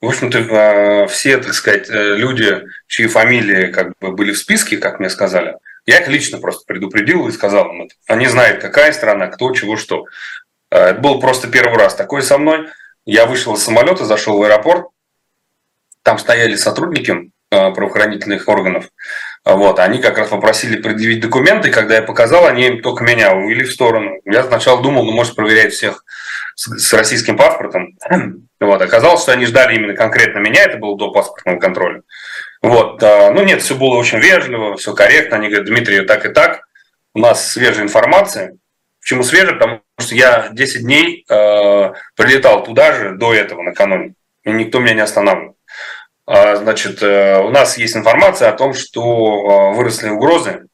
[0.00, 5.00] В общем-то, э, все, так сказать, люди, чьи фамилии как бы были в списке, как
[5.00, 5.54] мне сказали,
[5.86, 7.94] я их лично просто предупредил и сказал им это.
[8.06, 10.04] Они знают, какая страна, кто, чего, что.
[10.70, 12.68] Э, это был просто первый раз такой со мной.
[13.04, 14.86] Я вышел из самолета, зашел в аэропорт.
[16.02, 18.88] Там стояли сотрудники э, правоохранительных органов.
[19.44, 21.70] Вот, они как раз попросили предъявить документы.
[21.70, 24.18] Когда я показал, они только меня увели в сторону.
[24.24, 26.02] Я сначала думал, ну, может, проверять всех
[26.56, 27.98] с российским паспортом.
[28.60, 30.62] Вот, оказалось, что они ждали именно конкретно меня.
[30.62, 32.00] Это было до паспортного контроля.
[32.64, 35.36] Вот, ну нет, все было очень вежливо, все корректно.
[35.36, 36.66] Они говорят, Дмитрий, так и так,
[37.12, 38.56] у нас свежая информация.
[39.00, 39.52] Почему свежая?
[39.52, 44.94] Потому что я 10 дней э, прилетал туда же до этого, накануне, и никто меня
[44.94, 45.56] не останавливал.
[46.26, 50.68] А, значит, э, у нас есть информация о том, что э, выросли угрозы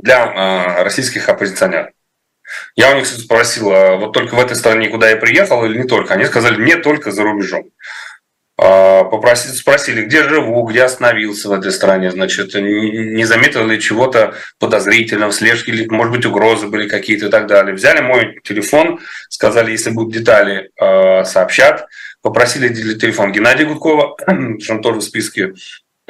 [0.00, 1.92] для э, российских оппозиционеров.
[2.74, 5.86] Я у них спросил, а вот только в этой стране, куда я приехал, или не
[5.86, 6.14] только?
[6.14, 7.70] Они сказали, не только за рубежом.
[8.58, 14.34] А, попросили, спросили, где живу, где остановился в этой стране, значит, не заметил ли чего-то
[14.58, 17.74] подозрительного, слежки или, может быть, угрозы были какие-то и так далее.
[17.74, 21.86] Взяли мой телефон, сказали, если будут детали, а, сообщат.
[22.22, 25.52] Попросили телефон Геннадия Гудкова, он тоже в списке.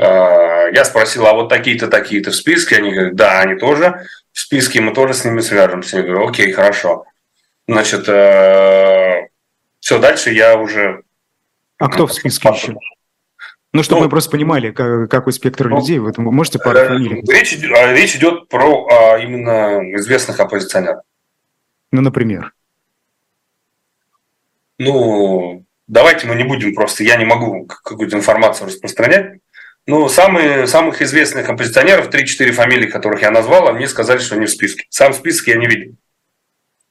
[0.00, 2.76] А, я спросил, а вот такие-то, такие-то в списке?
[2.76, 5.96] Они говорят, да, они тоже в списке, мы тоже с ними свяжемся.
[5.96, 7.06] Я говорю, окей, хорошо.
[7.66, 8.02] Значит,
[9.80, 11.02] все, дальше я уже
[11.78, 12.76] а кто в списке еще?
[13.72, 15.98] Ну, чтобы ну, мы просто понимали, как, какой спектр ну, людей.
[15.98, 17.22] Вы можете пару э, фамилий?
[17.28, 21.02] Речь, а, речь идет про а, именно известных оппозиционеров.
[21.92, 22.54] Ну, например?
[24.78, 29.40] Ну, давайте мы не будем просто, я не могу какую-то информацию распространять.
[29.86, 34.50] Ну, самые, самых известных оппозиционеров, 3-4 фамилии, которых я назвал, мне сказали, что они в
[34.50, 34.84] списке.
[34.88, 35.94] Сам список я не видел.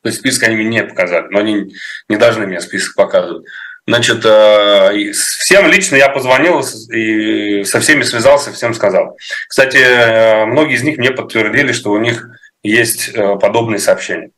[0.02, 1.74] То есть список они мне не показали, но они
[2.08, 3.46] не должны мне список показывать.
[3.88, 9.16] Значит, э, всем лично я позвонил и со всеми связался, всем сказал.
[9.48, 12.28] Кстати, э, многие из них мне подтвердили, что у них
[12.64, 14.32] есть э, подобные сообщения.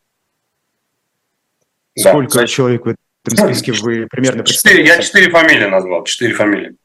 [1.97, 2.47] Сколько да.
[2.47, 2.97] человек в этом
[3.55, 4.89] списке вы примерно представляете?
[4.89, 6.75] Я четыре фамилии назвал, четыре фамилии.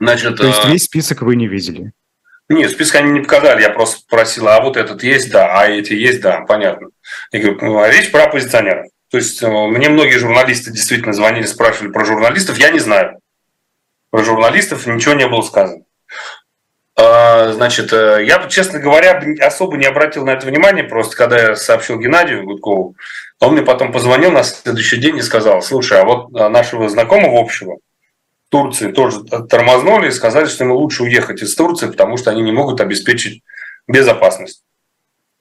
[0.00, 1.92] Значит, То есть весь список вы не видели?
[2.48, 5.94] Нет, список они не показали, я просто спросил, а вот этот есть, да, а эти
[5.94, 6.88] есть, да, понятно.
[7.32, 8.88] Я говорю, ну, а речь про оппозиционеров.
[9.14, 12.58] То есть э, мне многие журналисты действительно звонили, спрашивали про журналистов.
[12.58, 13.20] Я не знаю.
[14.10, 15.84] Про журналистов ничего не было сказано.
[16.96, 21.54] А, значит, э, я, честно говоря, особо не обратил на это внимание, просто когда я
[21.54, 22.96] сообщил Геннадию Гудкову,
[23.38, 27.40] он мне потом позвонил на следующий день и сказал, слушай, а вот э, нашего знакомого
[27.40, 27.76] общего
[28.46, 32.42] в Турции тоже тормознули и сказали, что ему лучше уехать из Турции, потому что они
[32.42, 33.44] не могут обеспечить
[33.86, 34.64] безопасность.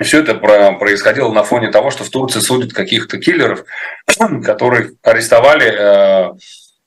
[0.04, 3.64] Все это происходило на фоне того, что в Турции судят каких-то киллеров,
[4.46, 6.34] которых арестовали э,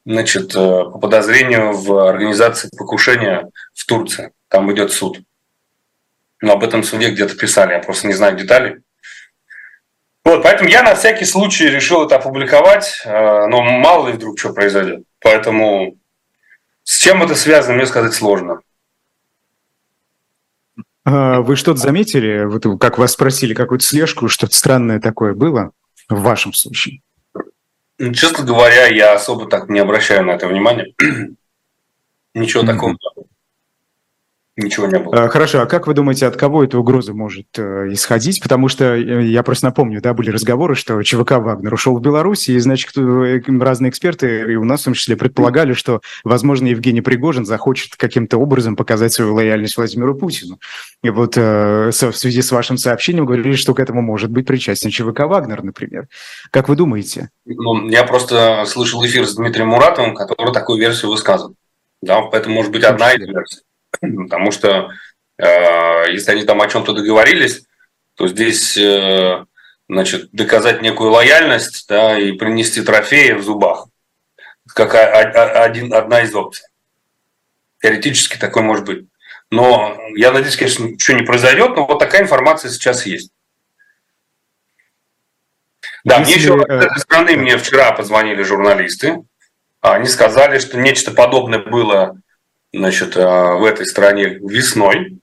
[0.05, 4.33] значит, э, по подозрению в организации покушения в Турции.
[4.49, 5.19] Там идет суд.
[6.41, 8.77] Но об этом суде где-то писали, я просто не знаю деталей.
[10.25, 14.53] Вот, поэтому я на всякий случай решил это опубликовать, э, но мало ли вдруг что
[14.53, 15.05] произойдет.
[15.21, 15.97] Поэтому
[16.83, 18.61] с чем это связано, мне сказать сложно.
[21.09, 25.71] А, вы что-то заметили, вот как вас спросили, какую-то слежку, что-то странное такое было
[26.09, 27.01] в вашем случае?
[27.99, 30.92] Ну, честно говоря, я особо так не обращаю на это внимания.
[32.35, 32.66] Ничего mm-hmm.
[34.57, 35.25] Ничего не было.
[35.25, 38.40] А, хорошо, а как вы думаете, от кого эта угроза может э, исходить?
[38.42, 42.49] Потому что э, я просто напомню, да, были разговоры, что ЧВК «Вагнер» ушел в Беларусь,
[42.49, 47.03] и, значит, э, разные эксперты, и у нас в том числе, предполагали, что, возможно, Евгений
[47.03, 50.59] Пригожин захочет каким-то образом показать свою лояльность Владимиру Путину.
[51.03, 55.21] И вот в связи с вашим сообщением говорили, что к этому может быть причастен ЧВК
[55.27, 56.09] «Вагнер», например.
[56.51, 57.29] Как вы думаете?
[57.45, 61.55] Ну, я просто слышал эфир с Дмитрием Муратовым, который такую версию высказывал.
[62.01, 63.61] Да, поэтому может быть одна из версий.
[64.01, 64.90] Потому что
[65.38, 67.64] э, если они там о чем-то договорились,
[68.14, 69.44] то здесь э,
[69.88, 73.87] значит, доказать некую лояльность да, и принести трофеи в зубах.
[74.68, 76.66] Как один, одна из опций.
[77.81, 79.07] Теоретически такой может быть.
[79.51, 83.31] Но я надеюсь, конечно, ничего не произойдет, но вот такая информация сейчас есть.
[86.05, 89.25] Да, Если, мне еще с этой стороны мне вчера позвонили журналисты.
[89.81, 92.20] Они сказали, что нечто подобное было
[92.73, 95.19] значит, в этой стране весной,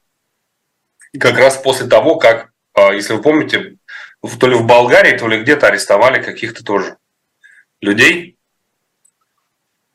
[1.20, 3.78] как раз после того, как, если вы помните,
[4.40, 6.98] то ли в Болгарии, то ли где-то арестовали каких-то тоже
[7.82, 8.38] людей.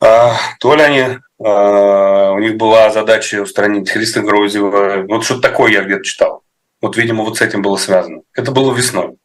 [0.00, 5.04] А, то ли они, а, у них была задача устранить Христа Грозева.
[5.08, 6.42] Вот что-то такое я где-то читал.
[6.80, 8.22] Вот, видимо, вот с этим было связано.
[8.32, 9.16] Это было весной.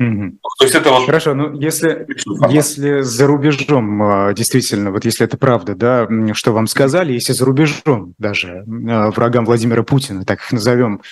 [0.00, 0.38] Mm-hmm.
[0.58, 1.06] То есть это вот...
[1.06, 2.06] Хорошо, ну если,
[2.48, 7.44] если за рубежом, а, действительно, вот если это правда, да, что вам сказали, если за
[7.44, 11.02] рубежом даже врагам Владимира Путина, так их назовем,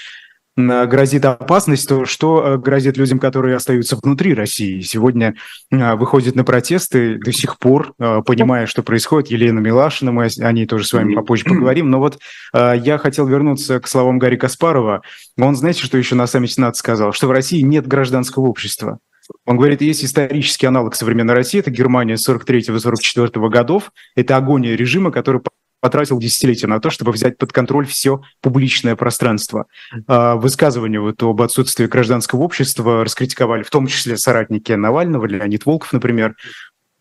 [0.58, 4.80] грозит опасность, то что э, грозит людям, которые остаются внутри России?
[4.80, 5.36] Сегодня
[5.70, 9.30] э, выходят на протесты до сих пор, э, понимая, что происходит.
[9.30, 11.90] Елена Милашина, мы о ней тоже с вами попозже поговорим.
[11.90, 12.18] Но вот
[12.52, 15.02] я хотел вернуться к словам Гарри Каспарова.
[15.38, 17.12] Он, знаете, что еще на саммите НАТО сказал?
[17.12, 18.98] Что в России нет гражданского общества.
[19.44, 25.42] Он говорит, есть исторический аналог современной России, это Германия 43-44 годов, это агония режима, который
[25.80, 29.66] потратил десятилетия на то, чтобы взять под контроль все публичное пространство.
[30.06, 35.92] А, высказывание вот об отсутствии гражданского общества раскритиковали в том числе соратники Навального, Леонид Волков,
[35.92, 36.34] например.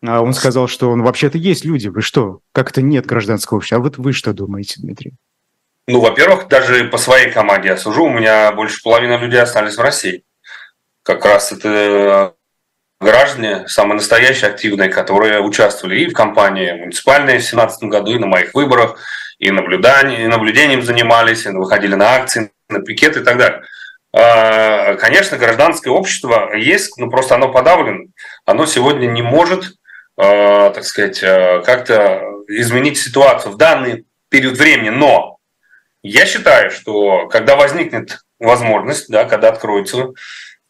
[0.06, 1.88] А он сказал, что он вообще-то есть люди.
[1.88, 2.40] Вы что?
[2.52, 3.78] Как это нет гражданского общества?
[3.78, 5.14] А вот вы что думаете, Дмитрий?
[5.88, 9.80] Ну, во-первых, даже по своей команде я сужу, у меня больше половины людей остались в
[9.80, 10.22] России.
[11.02, 12.34] Как раз это
[13.00, 18.26] граждане, самые настоящие, активные, которые участвовали и в кампании муниципальной в 2017 году, и на
[18.26, 18.98] моих выборах,
[19.38, 23.62] и наблюдением, и наблюдением занимались, и выходили на акции, на пикеты и так далее.
[24.12, 28.06] А, конечно, гражданское общество есть, но просто оно подавлено.
[28.44, 29.74] Оно сегодня не может,
[30.16, 34.88] а, так сказать, а, как-то изменить ситуацию в данный период времени.
[34.88, 35.38] Но
[36.02, 40.08] я считаю, что когда возникнет возможность, да, когда откроется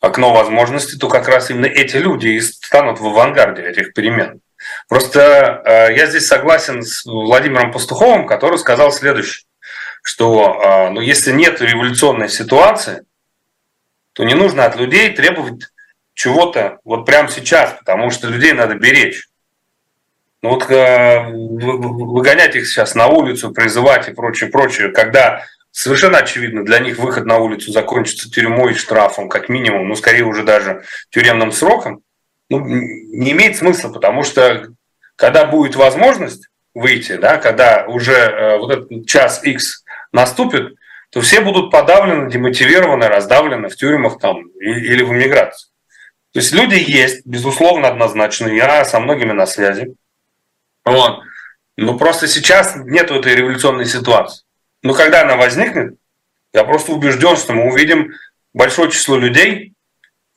[0.00, 4.40] окно возможностей, то как раз именно эти люди и станут в авангарде этих перемен.
[4.88, 9.46] Просто э, я здесь согласен с Владимиром Пастуховым, который сказал следующее,
[10.02, 13.04] что э, ну, если нет революционной ситуации,
[14.12, 15.68] то не нужно от людей требовать
[16.14, 19.28] чего-то вот прямо сейчас, потому что людей надо беречь.
[20.42, 26.64] Ну вот э, выгонять их сейчас на улицу, призывать и прочее, прочее, когда Совершенно очевидно,
[26.64, 31.52] для них выход на улицу закончится тюрьмой штрафом, как минимум, ну, скорее уже даже тюремным
[31.52, 32.02] сроком,
[32.48, 34.68] ну, не имеет смысла, потому что
[35.16, 40.74] когда будет возможность выйти, да, когда уже э, вот этот час X наступит,
[41.10, 45.68] то все будут подавлены, демотивированы, раздавлены в тюрьмах там или в эмиграции.
[46.32, 48.48] То есть люди есть, безусловно, однозначно.
[48.48, 49.94] Я со многими на связи.
[50.84, 51.20] Вот.
[51.76, 54.44] Но просто сейчас нет этой революционной ситуации.
[54.82, 55.96] Но когда она возникнет,
[56.52, 58.12] я просто убежден, что мы увидим
[58.54, 59.74] большое число людей,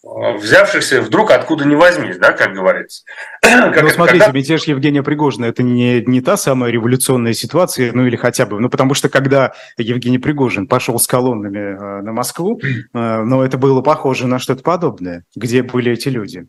[0.04, 3.04] э, взявшихся вдруг откуда не возьмись, да, как говорится.
[3.41, 4.38] Как ну, смотрите, когда...
[4.38, 8.69] мятеж Евгения Пригожина– это не, не та самая революционная ситуация, ну или хотя бы, ну
[8.69, 13.82] потому что когда Евгений Пригожин пошел с колоннами э, на Москву, э, ну это было
[13.82, 15.23] похоже на что-то подобное.
[15.36, 16.47] Где были эти люди?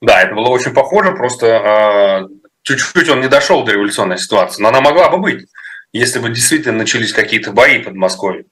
[0.00, 2.28] Да, это было очень похоже, просто э,
[2.62, 5.46] чуть-чуть он не дошел до революционной ситуации, но она могла бы быть
[5.92, 8.46] если бы действительно начались какие-то бои под Москвой.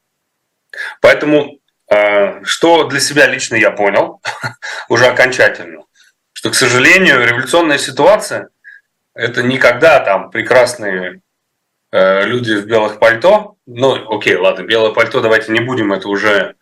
[1.00, 1.58] Поэтому
[1.90, 4.20] э, что для себя лично я понял
[4.88, 5.84] уже окончательно,
[6.32, 8.50] что, к сожалению, революционная ситуация–
[9.14, 11.20] это никогда там прекрасные
[11.90, 13.56] э, люди в белых пальто.
[13.66, 16.54] Ну, окей, ладно, белое пальто давайте не будем, это уже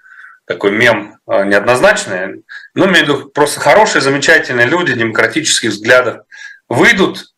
[0.46, 2.44] такой мем э, неоднозначный.
[2.74, 6.24] Ну, имею в виду, просто хорошие, замечательные люди, демократических взглядов
[6.68, 7.34] выйдут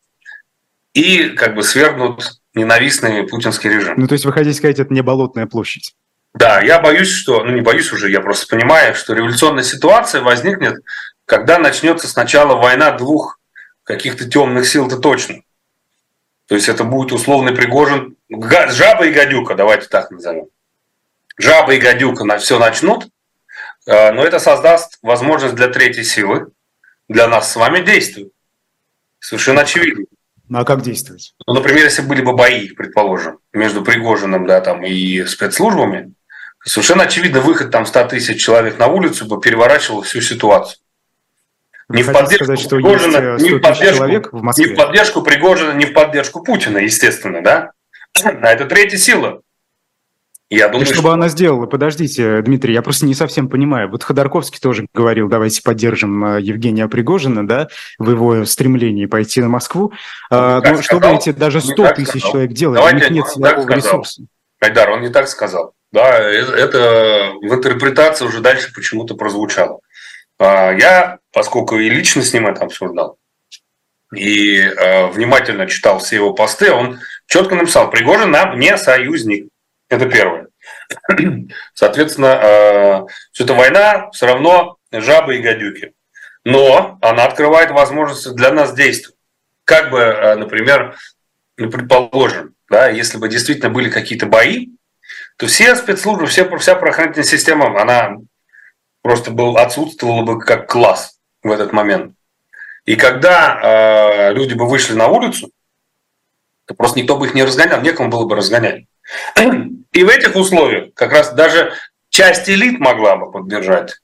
[0.93, 3.95] и как бы свергнут ненавистный путинский режим.
[3.97, 5.95] Ну, то есть вы хотите сказать, это не болотная площадь?
[6.33, 10.75] Да, я боюсь, что, ну не боюсь уже, я просто понимаю, что революционная ситуация возникнет,
[11.25, 13.39] когда начнется сначала война двух
[13.83, 15.41] каких-то темных сил-то точно.
[16.47, 20.47] То есть это будет условный Пригожин, жаба и гадюка, давайте так назовем.
[21.37, 23.07] Жаба и гадюка на все начнут,
[23.85, 26.51] э, но это создаст возможность для третьей силы,
[27.07, 28.31] для нас с вами действовать.
[29.19, 30.05] Совершенно очевидно.
[30.49, 31.35] Ну а как действовать?
[31.45, 36.13] Ну, например, если были бы бои, предположим, между Пригожиным да, там, и спецслужбами,
[36.65, 40.79] совершенно очевидно, выход там 100 тысяч человек на улицу бы переворачивал всю ситуацию.
[41.87, 45.71] Не в, поддержку сказать, что Пригожина, э, не, в поддержку, в не в поддержку Пригожина,
[45.73, 47.71] не в поддержку Путина, естественно, да?
[48.23, 49.41] А это третья сила.
[50.49, 51.67] Я думаю, и что, что она сделала?
[51.67, 53.89] Подождите, Дмитрий, я просто не совсем понимаю.
[53.89, 57.67] Вот Ходорковский тоже говорил, давайте поддержим э, Евгения Пригожина, да,
[57.99, 59.93] в его стремлении пойти на Москву.
[60.31, 62.31] А, но что вы эти даже 100 тысяч сказал.
[62.31, 62.79] человек делают?
[62.79, 64.23] Давайте, у них нет силового ресурса.
[64.59, 65.73] Айдар, он не так сказал.
[65.91, 69.81] Да, э, это в интерпретации уже дальше почему-то прозвучало.
[70.39, 73.17] А, я, поскольку и лично с ним это обсуждал,
[74.15, 79.49] и э, внимательно читал все его посты, он четко написал, Пригожин нам не союзник.
[79.89, 80.47] Это первое.
[81.73, 85.93] Соответственно, э, все эта война все равно жабы и гадюки.
[86.45, 89.17] Но она открывает возможности для нас действовать.
[89.65, 90.95] Как бы, э, например,
[91.57, 94.69] ну, предположим, да, если бы действительно были какие-то бои,
[95.37, 98.17] то все спецслужбы, все, вся правоохранительная система, она
[99.01, 102.13] просто был, отсутствовала бы как класс в этот момент.
[102.85, 105.51] И когда э, люди бы вышли на улицу,
[106.65, 108.85] то просто никто бы их не разгонял, некому было бы разгонять.
[109.93, 111.73] И в этих условиях как раз даже
[112.09, 113.95] часть элит могла бы поддержать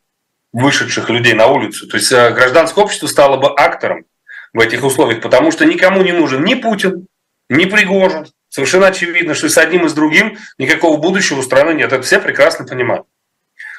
[0.52, 1.88] вышедших людей на улицу.
[1.88, 4.06] То есть э, гражданское общество стало бы актором
[4.54, 7.08] в этих условиях, потому что никому не нужен ни Путин,
[7.50, 8.28] ни Пригожин.
[8.48, 11.92] Совершенно очевидно, что с одним и с другим никакого будущего у страны нет.
[11.92, 13.06] Это все прекрасно понимают.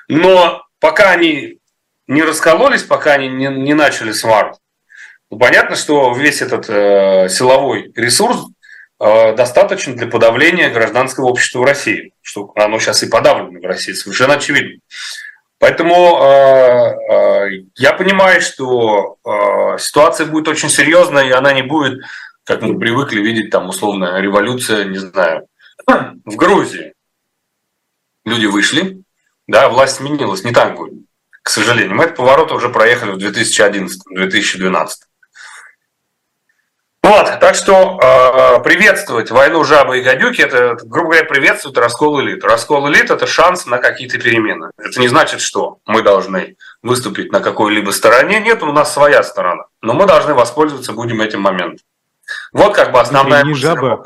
[0.09, 1.61] Но пока они
[2.07, 4.61] не раскололись, пока они не, не начали сварку,
[5.31, 8.47] ну, понятно, что весь этот э, силовой ресурс
[9.01, 13.93] э, достаточен для подавления гражданского общества в России, что оно сейчас и подавлено в России,
[13.93, 14.81] совершенно очевидно.
[15.59, 22.05] Поэтому э, э, я понимаю, что э, ситуация будет очень серьезная, и она не будет,
[22.45, 25.47] как мы привыкли видеть, там условная революция, не знаю,
[25.87, 26.93] в Грузии.
[28.27, 29.03] Люди вышли,
[29.47, 31.05] да, власть сменилась, не так будет,
[31.43, 31.97] к сожалению.
[31.97, 34.87] Мы этот поворот уже проехали в 2011-2012.
[37.07, 42.43] Вот, так что э, приветствовать войну жабы и гадюки, это, грубо говоря, приветствует раскол элит.
[42.43, 44.73] Раскол элит– это шанс на какие-то перемены.
[44.77, 48.41] Это не значит, что мы должны выступить на какой-либо стороне.
[48.41, 49.67] Нет, у нас своя сторона.
[49.83, 51.87] Но мы должны воспользоваться будем этим моментом.
[52.53, 53.45] Вот как бы основная...
[53.45, 54.03] Не жаба,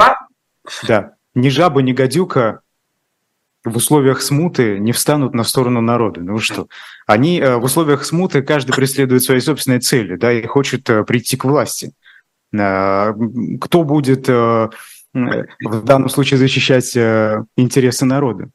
[0.83, 2.61] да, ни жаба, ни гадюка
[3.65, 6.21] в условиях смуты не встанут на сторону народа.
[6.21, 6.69] Ну что?
[7.07, 11.39] Они э, в условиях смуты каждый преследует свои собственные цели, да, и хочет э, прийти
[11.39, 11.93] к власти.
[12.53, 13.13] Э,
[13.61, 14.69] кто будет э,
[15.13, 18.51] в данном случае защищать э, интересы народа?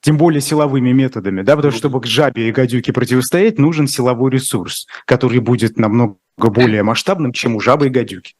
[0.00, 4.30] Тем более силовыми методами, да, потому что чтобы к жабе и гадюке противостоять, нужен силовой
[4.30, 8.34] ресурс, который будет намного более масштабным, чем у жабы и гадюки.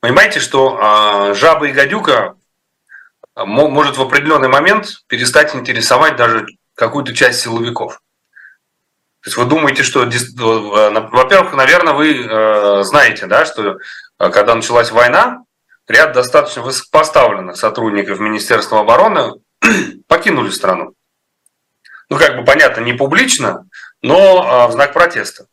[0.00, 0.78] Понимаете, что
[1.30, 2.36] э, жаба и гадюка
[3.36, 8.00] может в определенный момент перестать интересовать даже какую-то часть силовиков.
[9.22, 13.76] То есть вы думаете, что, во-первых, наверное, вы э, знаете, да, что
[14.18, 15.44] э, когда началась война,
[15.86, 19.34] ряд достаточно высокопоставленных сотрудников Министерства обороны
[20.08, 20.94] покинули страну.
[22.08, 23.68] Ну, как бы понятно, не публично,
[24.02, 24.16] но
[24.66, 25.46] э, в знак протеста.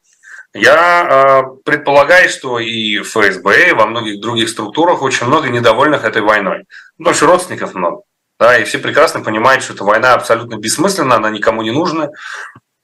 [0.52, 6.24] Я предполагаю, что и в ФСБ, и во многих других структурах очень много недовольных этой
[6.24, 6.66] войной.
[6.98, 8.02] Потому что родственников много.
[8.40, 12.10] Да, и все прекрасно понимают, что эта война абсолютно бессмысленна, она никому не нужна.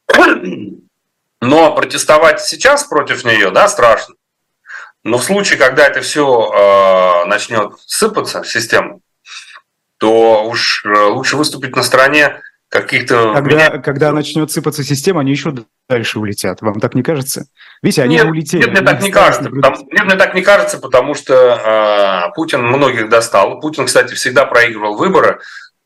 [1.42, 4.16] Но протестовать сейчас против нее, да, страшно.
[5.04, 9.02] Но в случае, когда это все э, начнет сыпаться систему,
[9.98, 13.34] то уж э, лучше выступить на стороне каких-то...
[13.36, 15.54] Когда, когда начнет сыпаться система, они еще
[15.88, 16.62] дальше улетят.
[16.62, 17.46] Вам так не кажется?
[17.84, 18.62] Видите, они нет, улетели.
[18.62, 19.50] Нет, мне так не кажется.
[19.52, 23.60] Потому, нет, мне так не кажется, потому что э, Путин многих достал.
[23.60, 25.40] Путин, кстати, всегда проигрывал выборы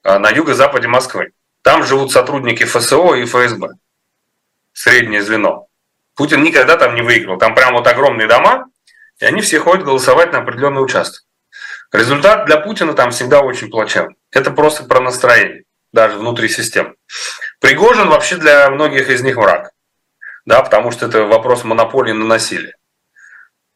[0.05, 1.31] э, на юго-западе Москвы.
[1.61, 3.71] Там живут сотрудники ФСО и ФСБ
[4.79, 5.67] среднее звено.
[6.15, 7.37] Путин никогда там не выиграл.
[7.37, 8.67] Там прям вот огромные дома,
[9.19, 11.23] и они все ходят голосовать на определенный участок.
[11.91, 14.15] Результат для Путина там всегда очень плачевный.
[14.31, 16.93] Это просто про настроение, даже внутри системы.
[17.59, 19.71] Пригожин вообще для многих из них враг.
[20.45, 22.75] Да, потому что это вопрос монополии на насилие.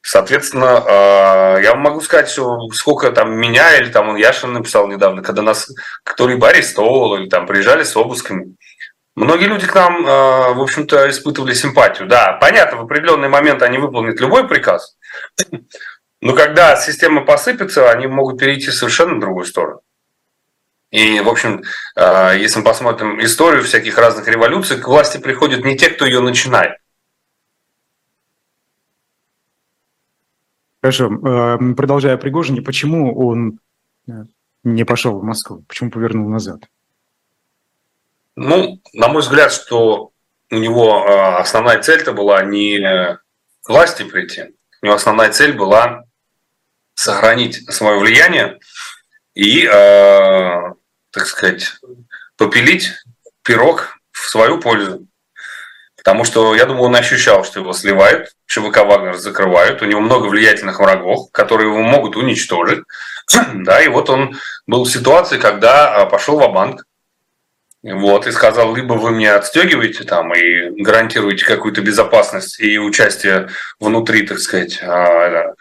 [0.01, 5.41] Соответственно, э, я могу сказать, что сколько там меня или там Яшин написал недавно, когда
[5.41, 5.69] нас
[6.03, 8.55] кто-либо арестовывал или там приезжали с обысками.
[9.15, 12.07] Многие люди к нам, э, в общем-то, испытывали симпатию.
[12.07, 14.97] Да, понятно, в определенный момент они выполнят любой приказ,
[16.19, 19.81] но когда система посыпется, они могут перейти совершенно в другую сторону.
[20.89, 21.63] И, в общем,
[21.95, 26.19] э, если мы посмотрим историю всяких разных революций, к власти приходят не те, кто ее
[26.19, 26.77] начинает.
[30.81, 31.11] Хорошо.
[31.13, 33.59] Э, продолжая Пригожине, почему он
[34.63, 35.63] не пошел в Москву?
[35.67, 36.61] Почему повернул назад?
[38.35, 40.11] Ну, на мой взгляд, что
[40.49, 46.03] у него а, основная цель-то была не к власти прийти, у него основная цель была
[46.95, 48.59] сохранить свое влияние
[49.33, 50.73] и э,
[51.13, 51.73] так сказать,
[52.37, 52.91] попилить
[53.43, 55.07] пирог в свою пользу.
[55.95, 60.27] Потому что, я думаю, он ощущал, что его сливают, ЧВК Вагнер закрывают, у него много
[60.27, 62.83] влиятельных врагов, которые его могут уничтожить.
[63.53, 66.83] да, и вот он был в ситуации, когда а, пошел в банк
[67.83, 74.25] вот, и сказал, либо вы мне отстегиваете там и гарантируете какую-то безопасность и участие внутри,
[74.25, 75.53] так сказать, а,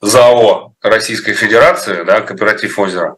[0.00, 3.16] ЗАО Российской Федерации, да, кооператив озера,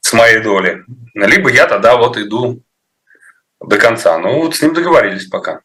[0.00, 2.62] с моей доли, либо я тогда вот иду
[3.60, 4.16] до конца.
[4.18, 5.60] Ну, вот с ним договорились пока.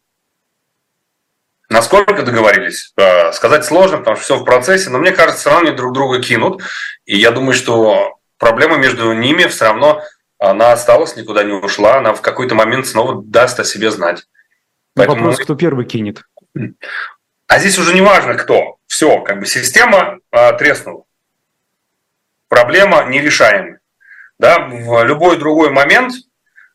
[1.69, 2.93] Насколько договорились?
[2.97, 5.93] Э, сказать сложно, потому что все в процессе, но мне кажется, все равно они друг
[5.93, 6.61] друга кинут.
[7.05, 10.03] И я думаю, что проблема между ними все равно,
[10.37, 14.27] она осталась, никуда не ушла, она в какой-то момент снова даст о себе знать.
[14.95, 15.23] Ну, Поэтому...
[15.23, 16.23] Вопрос, кто первый кинет.
[17.47, 18.77] А здесь уже не важно, кто.
[18.87, 21.03] Все, как бы система а, треснула.
[22.47, 23.79] Проблема нерешаемая.
[24.39, 26.13] Да, в любой другой момент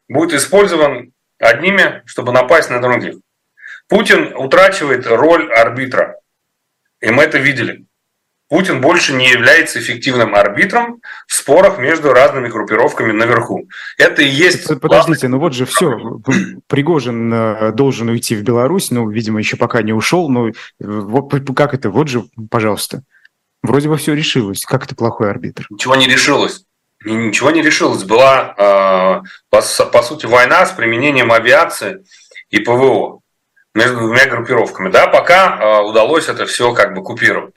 [0.09, 3.17] будет использован одними, чтобы напасть на других.
[3.89, 6.17] Путин утрачивает роль арбитра.
[7.01, 7.87] И мы это видели.
[8.51, 13.69] Путин больше не является эффективным арбитром в спорах между разными группировками наверху.
[13.97, 14.67] Это и есть...
[14.81, 16.21] Подождите, ну вот же все.
[16.67, 20.29] Пригожин э, должен уйти в Беларусь, ну, видимо, еще пока не ушел.
[20.29, 21.91] Но э, вот как это?
[21.91, 23.05] Вот же, пожалуйста.
[23.63, 24.65] Вроде бы все решилось.
[24.65, 25.67] Как это плохой арбитр?
[25.71, 26.65] Ничего не решилось
[27.05, 28.05] ничего не решилось.
[28.05, 32.05] Была, а, по, по сути, война с применением авиации
[32.51, 33.21] и ПВО
[33.75, 34.91] между двумя группировками.
[34.91, 37.55] Да, пока удалось это все как бы купировать.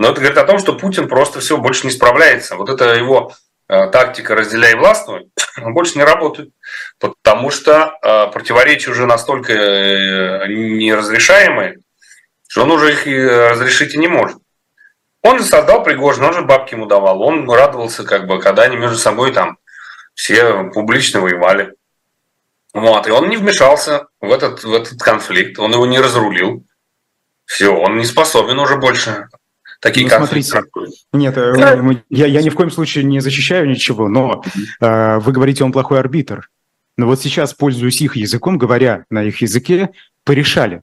[0.00, 2.56] Но это говорит о том, что Путин просто все больше не справляется.
[2.56, 3.34] Вот это его
[3.68, 6.54] а, тактика «разделяй и властвуй» больше не работает,
[6.98, 7.98] потому что
[8.32, 11.80] противоречия уже настолько э, неразрешаемые,
[12.48, 14.38] что он уже их разрешить и не может.
[15.20, 17.20] Он же создал Пригожин, он же бабки ему давал.
[17.20, 19.58] Он радовался, как бы, когда они между собой там
[20.14, 21.74] все публично воевали.
[22.72, 26.64] Вот, и он не вмешался в этот, в этот конфликт, он его не разрулил.
[27.44, 29.28] Все, он не способен уже больше
[29.80, 30.50] такие ну, конфликты.
[30.50, 34.44] Смотрите, нет, э, я, я ни в коем случае не защищаю ничего, но
[34.80, 36.50] э, вы говорите, он плохой арбитр.
[36.96, 39.90] Но вот сейчас, пользуясь их языком, говоря на их языке,
[40.24, 40.82] порешали.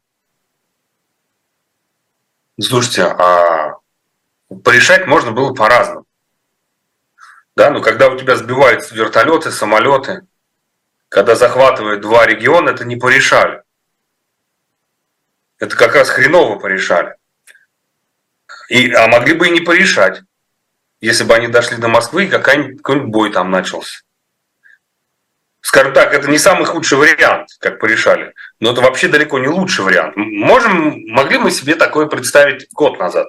[2.60, 3.76] Слушайте, а
[4.64, 6.06] порешать можно было по-разному.
[7.56, 10.26] Да, но когда у тебя сбиваются вертолеты, самолеты,
[11.10, 13.62] когда захватывают два региона, это не порешали.
[15.60, 17.16] Это как раз хреново порешали.
[18.70, 20.22] И, а могли бы и не порешать,
[21.00, 24.02] если бы они дошли до Москвы и какой-нибудь бой там начался.
[25.62, 29.84] Скажем так, это не самый худший вариант, как порешали, но это вообще далеко не лучший
[29.84, 30.16] вариант.
[30.16, 33.28] Можем, могли мы себе такое представить год назад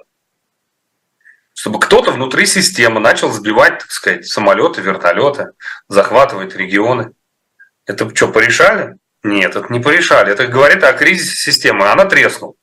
[1.59, 5.51] чтобы кто-то внутри системы начал сбивать, так сказать, самолеты, вертолеты,
[5.89, 7.11] захватывать регионы.
[7.85, 8.95] Это что, порешали?
[9.23, 10.31] Нет, это не порешали.
[10.31, 11.89] Это говорит о кризисе системы.
[11.89, 12.53] Она треснула.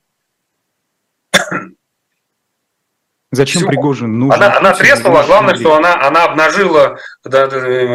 [3.37, 3.69] Зачем Все.
[3.69, 4.43] Пригожин нужен?
[4.43, 7.47] Она, она треснула, а главное, что она, она обнажила да,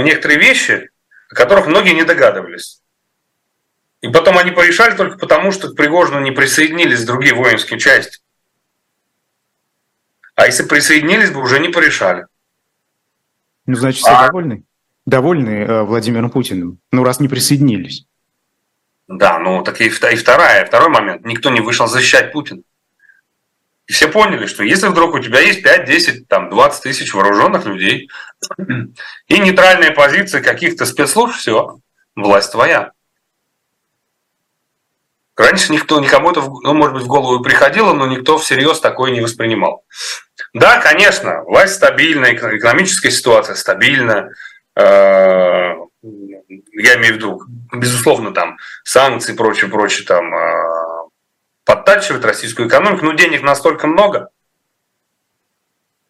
[0.04, 0.90] некоторые вещи,
[1.30, 2.82] о которых многие не догадывались.
[4.02, 8.20] И потом они порешали только потому, что к Пригожину не присоединились другие воинские части.
[10.36, 12.28] А если присоединились бы, уже не порешали.
[13.66, 14.28] Ну, значит, все а...
[14.28, 14.64] довольны?
[15.06, 16.80] Довольны э, Владимиром Путиным?
[16.92, 18.06] Ну, раз не присоединились.
[19.08, 21.26] Да, ну, так и, и вторая, второй момент.
[21.26, 22.62] Никто не вышел защищать Путина.
[23.92, 27.66] И все поняли, что если вдруг у тебя есть 5, 10, там, 20 тысяч вооруженных
[27.66, 28.10] людей
[29.28, 31.78] и нейтральная позиция каких-то спецслужб, все,
[32.16, 32.94] власть твоя.
[35.36, 39.20] Раньше никто, никому это, ну, может быть, в голову приходило, но никто всерьез такое не
[39.20, 39.84] воспринимал.
[40.54, 44.30] Да, конечно, власть стабильная, экономическая ситуация стабильна.
[44.74, 47.42] Э, я имею в виду,
[47.74, 50.34] безусловно, там санкции и прочее, прочее, там
[51.66, 54.30] подтачивают российскую экономику, но денег настолько много,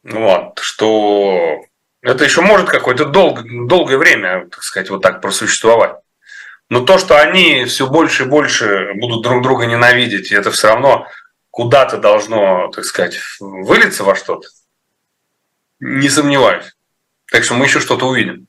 [0.03, 1.61] вот, что
[2.01, 5.97] это еще может какое-то долг, долгое время, так сказать, вот так просуществовать.
[6.69, 11.07] Но то, что они все больше и больше будут друг друга ненавидеть, это все равно
[11.51, 14.47] куда-то должно, так сказать, вылиться во что-то,
[15.79, 16.73] не сомневаюсь.
[17.29, 18.47] Так что мы еще что-то увидим.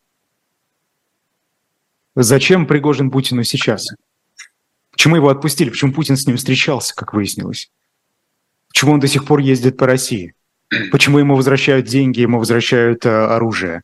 [2.15, 3.89] Зачем Пригожин Путину сейчас?
[4.93, 5.71] Почему его отпустили?
[5.71, 7.71] Почему Путин с ним встречался, как выяснилось?
[8.69, 10.35] Почему он до сих пор ездит по России?
[10.91, 13.83] Почему ему возвращают деньги, ему возвращают э, оружие?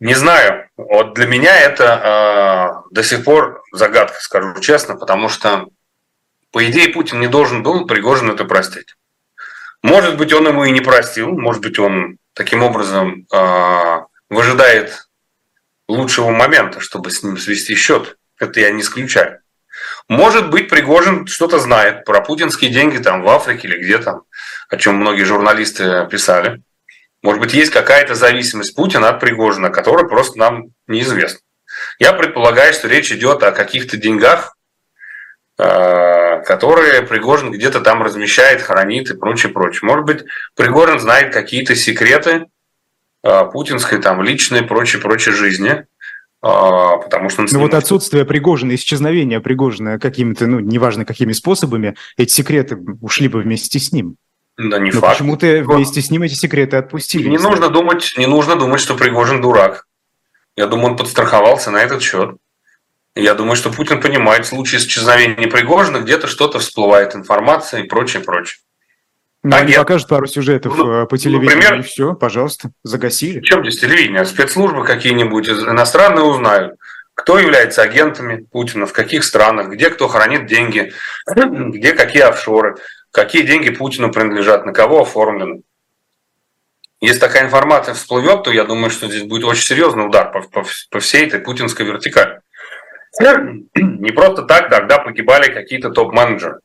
[0.00, 0.68] Не знаю.
[0.76, 5.66] Вот для меня это э, до сих пор загадка, скажу честно, потому что,
[6.50, 8.96] по идее, Путин не должен был Пригожин это простить.
[9.82, 15.08] Может быть, он ему и не простил, может быть, он таким образом э, выжидает
[15.86, 18.16] лучшего момента, чтобы с ним свести счет.
[18.40, 19.38] Это я не исключаю.
[20.08, 24.22] Может быть, Пригожин что-то знает про путинские деньги там в Африке или где там,
[24.68, 26.62] о чем многие журналисты писали.
[27.22, 31.40] Может быть, есть какая-то зависимость Путина от Пригожина, которая просто нам неизвестна.
[31.98, 34.56] Я предполагаю, что речь идет о каких-то деньгах,
[35.58, 39.86] э, которые Пригожин где-то там размещает, хранит и прочее, прочее.
[39.86, 40.24] Может быть,
[40.56, 42.46] Пригожин знает какие-то секреты
[43.22, 45.84] э, путинской, там, личной, прочее, прочее жизни,
[46.40, 47.44] потому что...
[47.50, 53.42] Ну вот отсутствие Пригожина, исчезновение Пригожина какими-то, ну, неважно какими способами, эти секреты ушли бы
[53.42, 54.16] вместе с ним.
[54.56, 55.14] Да не Но факт.
[55.14, 57.28] почему-то вместе с ним эти секреты отпустили.
[57.28, 59.86] Не нужно думать, не нужно думать, что Пригожин дурак.
[60.56, 62.36] Я думаю, он подстраховался на этот счет.
[63.14, 68.22] Я думаю, что Путин понимает, в случае исчезновения Пригожина где-то что-то всплывает, информация и прочее,
[68.22, 68.60] прочее.
[69.42, 73.40] Ну, они покажут пару сюжетов ну, по телевидению, например, и все, пожалуйста, загасили.
[73.40, 74.26] В чем здесь телевидение?
[74.26, 76.74] Спецслужбы какие-нибудь иностранные узнают,
[77.14, 80.92] кто является агентами Путина, в каких странах, где кто хранит деньги,
[81.26, 82.76] где какие офшоры,
[83.12, 85.62] какие деньги Путину принадлежат, на кого оформлены.
[87.00, 90.66] Если такая информация всплывет, то я думаю, что здесь будет очень серьезный удар по, по,
[90.90, 92.40] по всей этой путинской вертикали.
[93.74, 96.60] Не просто так тогда погибали какие-то топ-менеджеры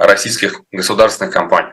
[0.00, 1.72] российских государственных компаний.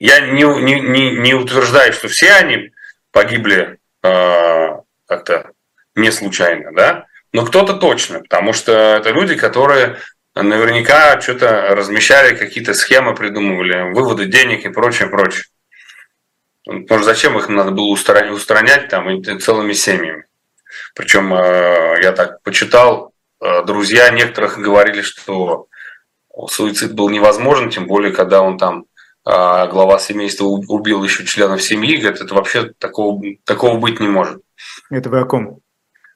[0.00, 2.72] Я не, не, не, не утверждаю, что все они
[3.12, 4.68] погибли э,
[5.06, 5.52] как-то
[5.94, 9.98] не случайно, да, но кто-то точно, потому что это люди, которые
[10.34, 15.44] наверняка что-то размещали, какие-то схемы придумывали, выводы денег и прочее, прочее.
[16.64, 20.26] Потому зачем их надо было устранять, устранять там целыми семьями.
[20.94, 25.67] Причем э, я так почитал, э, друзья некоторых говорили, что
[26.46, 28.84] суицид был невозможен, тем более, когда он там
[29.24, 34.40] а, глава семейства убил еще членов семьи, говорит, это вообще такого, такого быть не может.
[34.90, 35.60] Это вы о ком?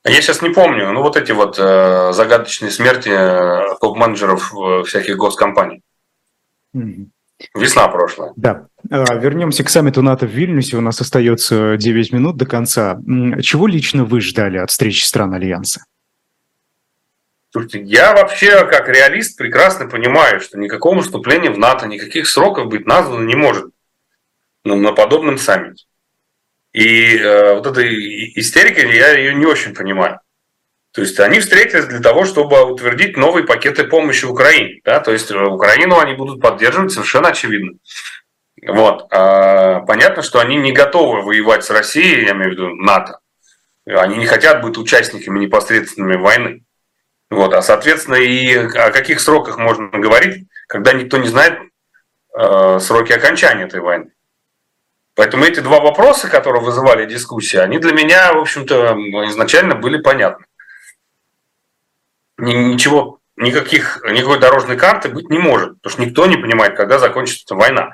[0.05, 4.83] А я сейчас не помню, ну вот эти вот э, загадочные смерти э, топ-менеджеров э,
[4.85, 5.83] всяких госкомпаний.
[6.75, 7.07] Mm-hmm.
[7.55, 8.33] Весна прошлая.
[8.37, 8.67] Да.
[8.91, 10.77] А, вернемся к саммиту НАТО в Вильнюсе.
[10.77, 12.99] У нас остается 9 минут до конца.
[13.43, 15.85] Чего лично вы ждали от встречи стран Альянса?
[17.53, 22.87] Слушайте, я вообще, как реалист, прекрасно понимаю, что никакого вступления в НАТО, никаких сроков быть
[22.87, 23.67] названо не может
[24.65, 25.85] ну, на подобном саммите.
[26.73, 30.21] И э, вот эта истерика, я ее не очень понимаю.
[30.93, 34.81] То есть они встретились для того, чтобы утвердить новые пакеты помощи Украине.
[34.83, 35.01] Да?
[35.01, 37.73] То есть э, Украину они будут поддерживать совершенно очевидно.
[38.67, 39.09] Вот.
[39.11, 43.19] А, понятно, что они не готовы воевать с Россией, я имею в виду НАТО.
[43.85, 46.63] Они не хотят быть участниками непосредственной войны.
[47.33, 51.61] Вот, а соответственно, и о каких сроках можно говорить, когда никто не знает
[52.39, 54.11] э, сроки окончания этой войны.
[55.15, 58.97] Поэтому эти два вопроса, которые вызывали дискуссии, они для меня, в общем-то,
[59.31, 60.45] изначально были понятны.
[62.37, 67.55] Ничего, никаких, никакой дорожной карты быть не может, потому что никто не понимает, когда закончится
[67.55, 67.93] война.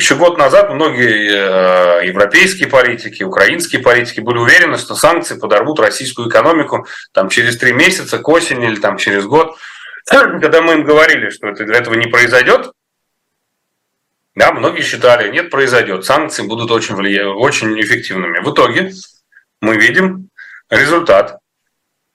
[0.00, 6.30] Еще год назад многие э, европейские политики, украинские политики были уверены, что санкции подорвут российскую
[6.30, 9.58] экономику там, через три месяца, к осени или там, через год.
[10.06, 12.72] Когда мы им говорили, что это, этого не произойдет,
[14.34, 17.26] да, многие считали, нет, произойдет, санкции будут очень, влия...
[17.26, 18.38] очень эффективными.
[18.38, 18.92] В итоге
[19.60, 20.30] мы видим
[20.70, 21.40] результат.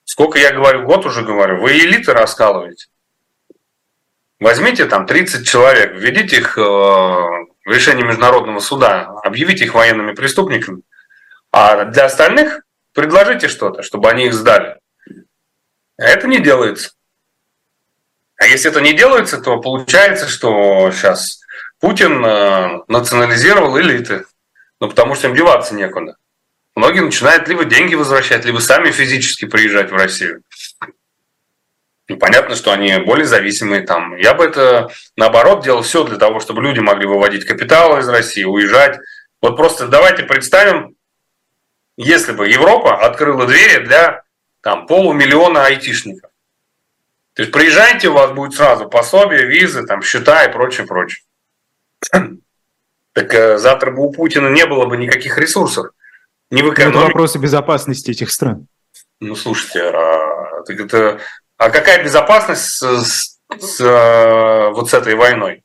[0.05, 2.87] Сколько я говорю, год уже говорю, вы элиты раскалываете.
[4.39, 10.83] Возьмите там 30 человек, введите их э, решение Международного суда, объявите их военными преступниками,
[11.51, 12.61] а для остальных
[12.93, 14.77] предложите что-то, чтобы они их сдали.
[15.97, 16.91] Это не делается.
[18.37, 21.39] А если это не делается, то получается, что сейчас
[21.79, 24.25] Путин э, национализировал элиты,
[24.79, 26.17] ну потому что им деваться некуда.
[26.75, 30.43] Многие начинают либо деньги возвращать, либо сами физически приезжать в Россию.
[32.07, 34.15] И понятно, что они более зависимые там.
[34.17, 38.43] Я бы это, наоборот, делал все для того, чтобы люди могли выводить капитал из России,
[38.43, 38.99] уезжать.
[39.41, 40.95] Вот просто давайте представим,
[41.97, 44.23] если бы Европа открыла двери для
[44.61, 46.29] там, полумиллиона айтишников.
[47.33, 51.23] То есть приезжайте, у вас будет сразу пособие, визы, там, счета и прочее, прочее.
[53.13, 55.87] Так э, завтра бы у Путина не было бы никаких ресурсов.
[56.51, 56.97] Не в экономике.
[56.97, 58.67] Это вопросы безопасности этих стран.
[59.21, 61.21] Ну, слушайте, а, это
[61.57, 65.63] а какая безопасность с, с, э, вот с этой войной?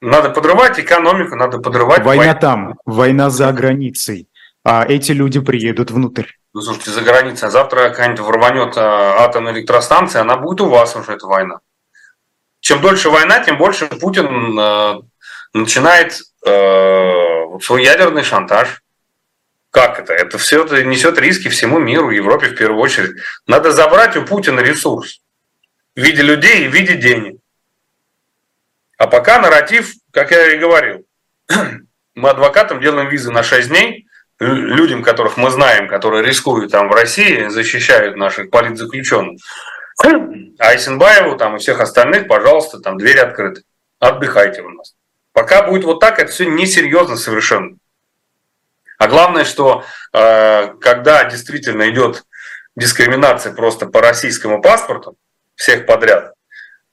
[0.00, 2.04] Надо подрывать экономику, надо подрывать...
[2.04, 2.40] Война войну.
[2.40, 4.28] там, война за границей,
[4.62, 6.26] а эти люди приедут внутрь.
[6.52, 10.94] Ну, слушайте, за границей, а завтра какая-нибудь рванет э, атомная электростанция, она будет у вас
[10.94, 11.60] уже, эта война.
[12.60, 15.00] Чем дольше война, тем больше Путин э,
[15.52, 18.83] начинает э, свой ядерный шантаж.
[19.74, 20.12] Как это?
[20.12, 23.16] Это все несет риски всему миру, Европе в первую очередь.
[23.48, 25.20] Надо забрать у Путина ресурс
[25.96, 27.40] в виде людей и в виде денег.
[28.98, 31.04] А пока нарратив, как я и говорил,
[32.14, 34.06] мы адвокатам делаем визы на 6 дней,
[34.38, 39.40] людям, которых мы знаем, которые рискуют там в России, защищают наших политзаключенных.
[40.04, 43.64] А Айсенбаеву там и всех остальных, пожалуйста, там двери открыты.
[43.98, 44.94] Отдыхайте у нас.
[45.32, 47.76] Пока будет вот так, это все несерьезно совершенно.
[48.98, 52.24] А главное, что э, когда действительно идет
[52.76, 55.16] дискриминация просто по российскому паспорту,
[55.54, 56.34] всех подряд,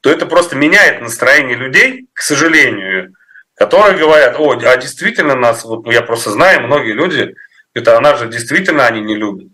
[0.01, 3.13] то это просто меняет настроение людей, к сожалению,
[3.55, 7.35] которые говорят, о, а действительно нас, вот я просто знаю, многие люди,
[7.73, 9.51] это она же действительно они не любят.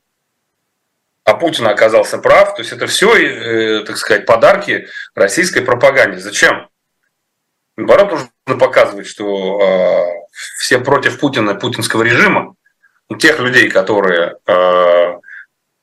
[1.23, 6.19] А Путин оказался прав, то есть это все, э, так сказать, подарки российской пропаганде.
[6.19, 6.69] Зачем?
[7.75, 10.05] Наоборот, нужно показывать, что э,
[10.67, 12.55] все против Путина, путинского режима,
[13.19, 15.13] тех людей, которые э,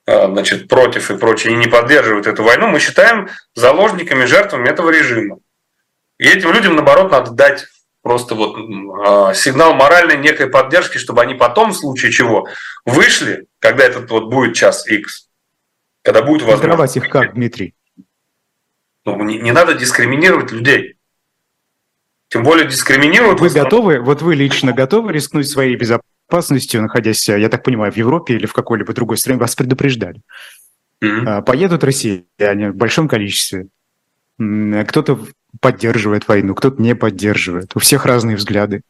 [0.07, 4.91] э, значит, против и прочее, и не поддерживают эту войну, мы считаем заложниками, жертвами этого
[4.91, 5.39] режима.
[6.19, 7.65] И этим людям, наоборот, надо дать
[8.03, 12.47] просто вот э, сигнал моральной некой поддержки, чтобы они потом, в случае чего,
[12.85, 15.31] вышли, когда этот вот будет час X,
[16.03, 16.97] когда будет возможность.
[16.99, 17.75] их как, Дмитрий?
[19.07, 20.94] Ну, не, не надо дискриминировать людей.
[22.35, 23.39] Тем более дискриминируют.
[23.39, 28.35] Вы готовы, вот вы лично готовы рискнуть своей безопасностью, находясь, я так понимаю, в Европе
[28.35, 29.39] или в какой-либо другой стране?
[29.39, 30.21] Вас предупреждали.
[31.01, 31.43] Mm-hmm.
[31.43, 33.69] Поедут россияне в большом количестве.
[34.37, 35.21] Кто-то
[35.61, 37.71] поддерживает войну, кто-то не поддерживает.
[37.77, 38.83] У всех разные взгляды.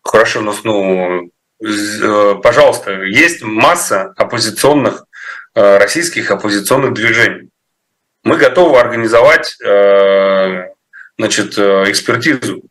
[0.00, 1.30] Хорошо, но ну,
[1.62, 5.04] э, пожалуйста, есть масса оппозиционных,
[5.54, 7.50] э, российских оппозиционных движений.
[8.22, 10.73] Мы готовы организовать э,
[11.18, 12.62] значит, э, экспертизу.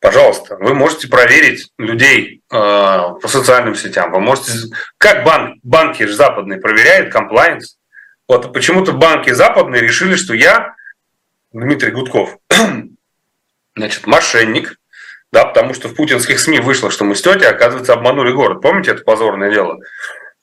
[0.00, 4.12] Пожалуйста, вы можете проверить людей э, по социальным сетям.
[4.12, 4.52] Вы можете,
[4.96, 7.78] как банк, банки же западные проверяют комплайенс.
[8.28, 10.76] Вот почему-то банки западные решили, что я,
[11.52, 12.36] Дмитрий Гудков,
[13.76, 14.78] значит, мошенник,
[15.32, 18.62] да, потому что в путинских СМИ вышло, что мы с тетей, оказывается, обманули город.
[18.62, 19.78] Помните это позорное дело?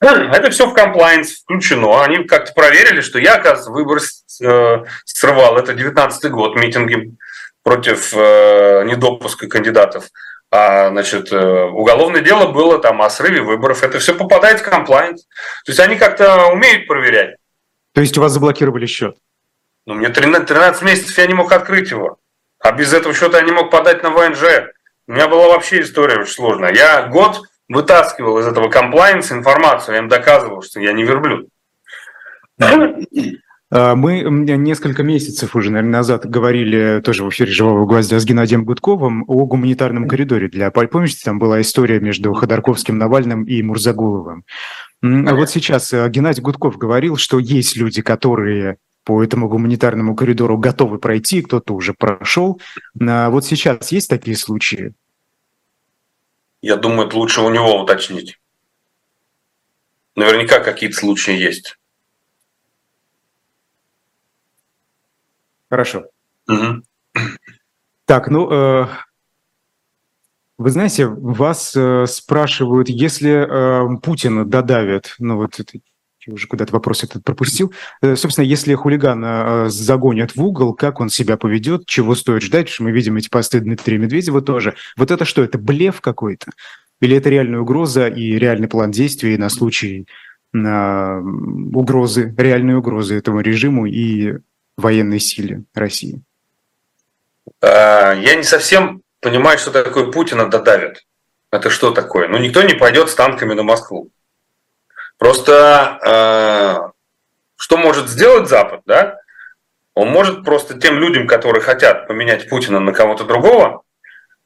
[0.00, 2.02] Это все в комплайнс включено.
[2.02, 5.56] Они как-то проверили, что я, оказывается, выбор э, срывал.
[5.56, 7.14] Это 19 год, митинги
[7.62, 10.08] против э, недопуска кандидатов.
[10.50, 13.82] А, значит, э, уголовное дело было там о срыве выборов.
[13.82, 15.22] Это все попадает в комплайнс.
[15.64, 17.36] То есть они как-то умеют проверять.
[17.92, 19.16] То есть у вас заблокировали счет?
[19.86, 22.18] Ну, мне 13, 13 месяцев я не мог открыть его.
[22.60, 24.72] А без этого счета я не мог подать на ВНЖ.
[25.08, 26.74] У меня была вообще история очень сложная.
[26.74, 31.48] Я год вытаскивал из этого комплайнса информацию, я им доказывал, что я не верблюд.
[33.68, 38.64] А, мы несколько месяцев уже, наверное, назад говорили тоже в эфире «Живого гвоздя» с Геннадием
[38.64, 44.44] Гудковым о гуманитарном коридоре для Помните, там была история между Ходорковским, Навальным и Мурзагуловым.
[45.02, 50.58] А вот сейчас э, Геннадий Гудков говорил, что есть люди, которые по этому гуманитарному коридору
[50.58, 52.60] готовы пройти, кто-то уже прошел.
[53.00, 54.94] А вот сейчас есть такие случаи?
[56.66, 58.40] Я думаю, это лучше у него уточнить.
[60.16, 61.78] Наверняка какие-то случаи есть.
[65.70, 66.06] Хорошо.
[66.48, 66.82] Угу.
[68.04, 68.88] Так, ну, э,
[70.58, 75.78] вы знаете, вас э, спрашивают, если э, Путина додавят, ну вот это
[76.26, 77.72] я уже куда-то вопрос этот пропустил.
[78.02, 82.68] Э, собственно, если хулигана э, загонят в угол, как он себя поведет, чего стоит ждать,
[82.68, 84.74] что мы видим эти посты Дмитрия Медведева тоже.
[84.96, 86.50] Вот это что, это блеф какой-то?
[87.00, 90.06] Или это реальная угроза и реальный план действий на случай
[90.52, 94.38] на угрозы, реальной угрозы этому режиму и
[94.76, 96.22] военной силе России?
[97.60, 101.04] А, я не совсем понимаю, что такое Путина додавят.
[101.52, 102.28] Это что такое?
[102.28, 104.10] Ну, никто не пойдет с танками на Москву.
[105.18, 106.90] Просто э,
[107.56, 109.18] что может сделать Запад, да?
[109.94, 113.82] Он может просто тем людям, которые хотят поменять Путина на кого-то другого,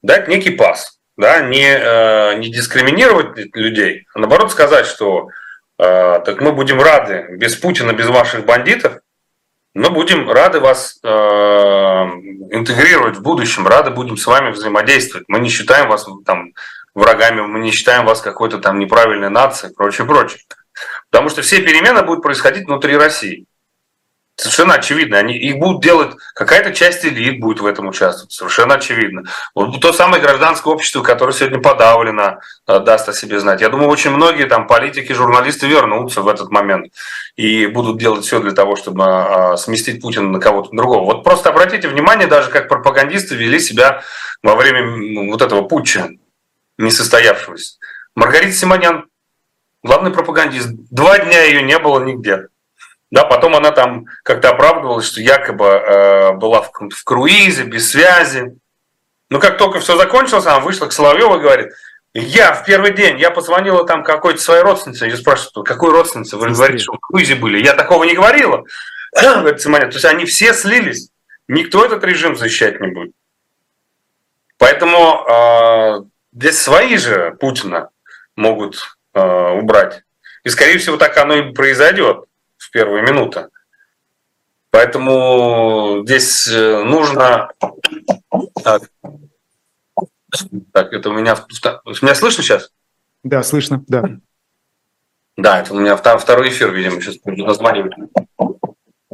[0.00, 5.28] дать некий пас, да, не, э, не дискриминировать людей, а наоборот сказать, что
[5.78, 9.00] э, так мы будем рады без Путина, без ваших бандитов,
[9.74, 15.28] мы будем рады вас э, интегрировать в будущем, рады будем с вами взаимодействовать.
[15.28, 16.52] Мы не считаем вас там
[16.94, 20.40] врагами, мы не считаем вас какой-то там неправильной нацией, прочее, прочее.
[21.10, 23.46] Потому что все перемены будут происходить внутри России.
[24.40, 25.18] Совершенно очевидно.
[25.18, 28.32] Они, их будут делать, какая-то часть элит будет в этом участвовать.
[28.32, 29.24] Совершенно очевидно.
[29.54, 33.60] Вот то самое гражданское общество, которое сегодня подавлено, э, даст о себе знать.
[33.60, 36.90] Я думаю, очень многие там политики, журналисты вернутся в этот момент
[37.36, 41.04] и будут делать все для того, чтобы э, сместить Путина на кого-то другого.
[41.04, 44.02] Вот просто обратите внимание, даже как пропагандисты вели себя
[44.42, 46.08] во время вот этого путча
[46.78, 47.76] несостоявшегося.
[48.14, 49.09] Маргарита Симонян,
[49.82, 52.48] главный пропагандист, два дня ее не было нигде.
[53.10, 58.56] Да, потом она там как-то оправдывалась, что якобы э, была в, в круизе, без связи.
[59.30, 61.72] Но как только все закончилось, она вышла к Соловьеву и говорит,
[62.14, 66.36] я в первый день, я позвонила там какой-то своей родственнице, я спрашиваю, какой родственнице?
[66.36, 67.64] Вы говорите, что в круизе были.
[67.64, 68.64] Я такого не говорила.
[69.12, 71.10] Говорит Симонян, то есть они все слились.
[71.48, 73.12] Никто этот режим защищать не будет.
[74.56, 76.02] Поэтому э,
[76.32, 77.90] здесь свои же Путина
[78.36, 78.98] могут
[79.52, 80.02] убрать.
[80.44, 82.24] И, скорее всего, так оно и произойдет
[82.56, 83.48] в первые минуты.
[84.70, 87.50] Поэтому здесь э, нужно...
[88.62, 88.82] Так,
[90.72, 91.36] так это у меня...
[92.02, 92.70] Меня слышно сейчас?
[93.24, 94.04] Да, слышно, да.
[95.36, 97.92] Да, это у меня второй эфир, видимо, сейчас буду названивать.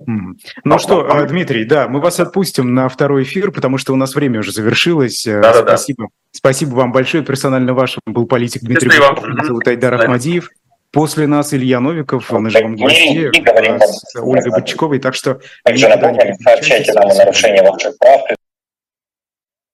[0.07, 4.15] Ну что, э, Дмитрий, да, мы вас отпустим на второй эфир, потому что у нас
[4.15, 5.27] время уже завершилось.
[5.27, 6.09] Э, да, Спасибо.
[6.31, 7.25] Спасибо вам большое.
[7.25, 10.51] Персонально вашим был политик Дмитрий Меня зовут Айдар Ахмадиев.
[10.93, 14.99] После нас Илья Новиков на живом гости с Ольгой Бочковой.
[14.99, 15.41] Так что...
[15.65, 18.23] Также напомним, сообщайте нам о нарушении ваших прав.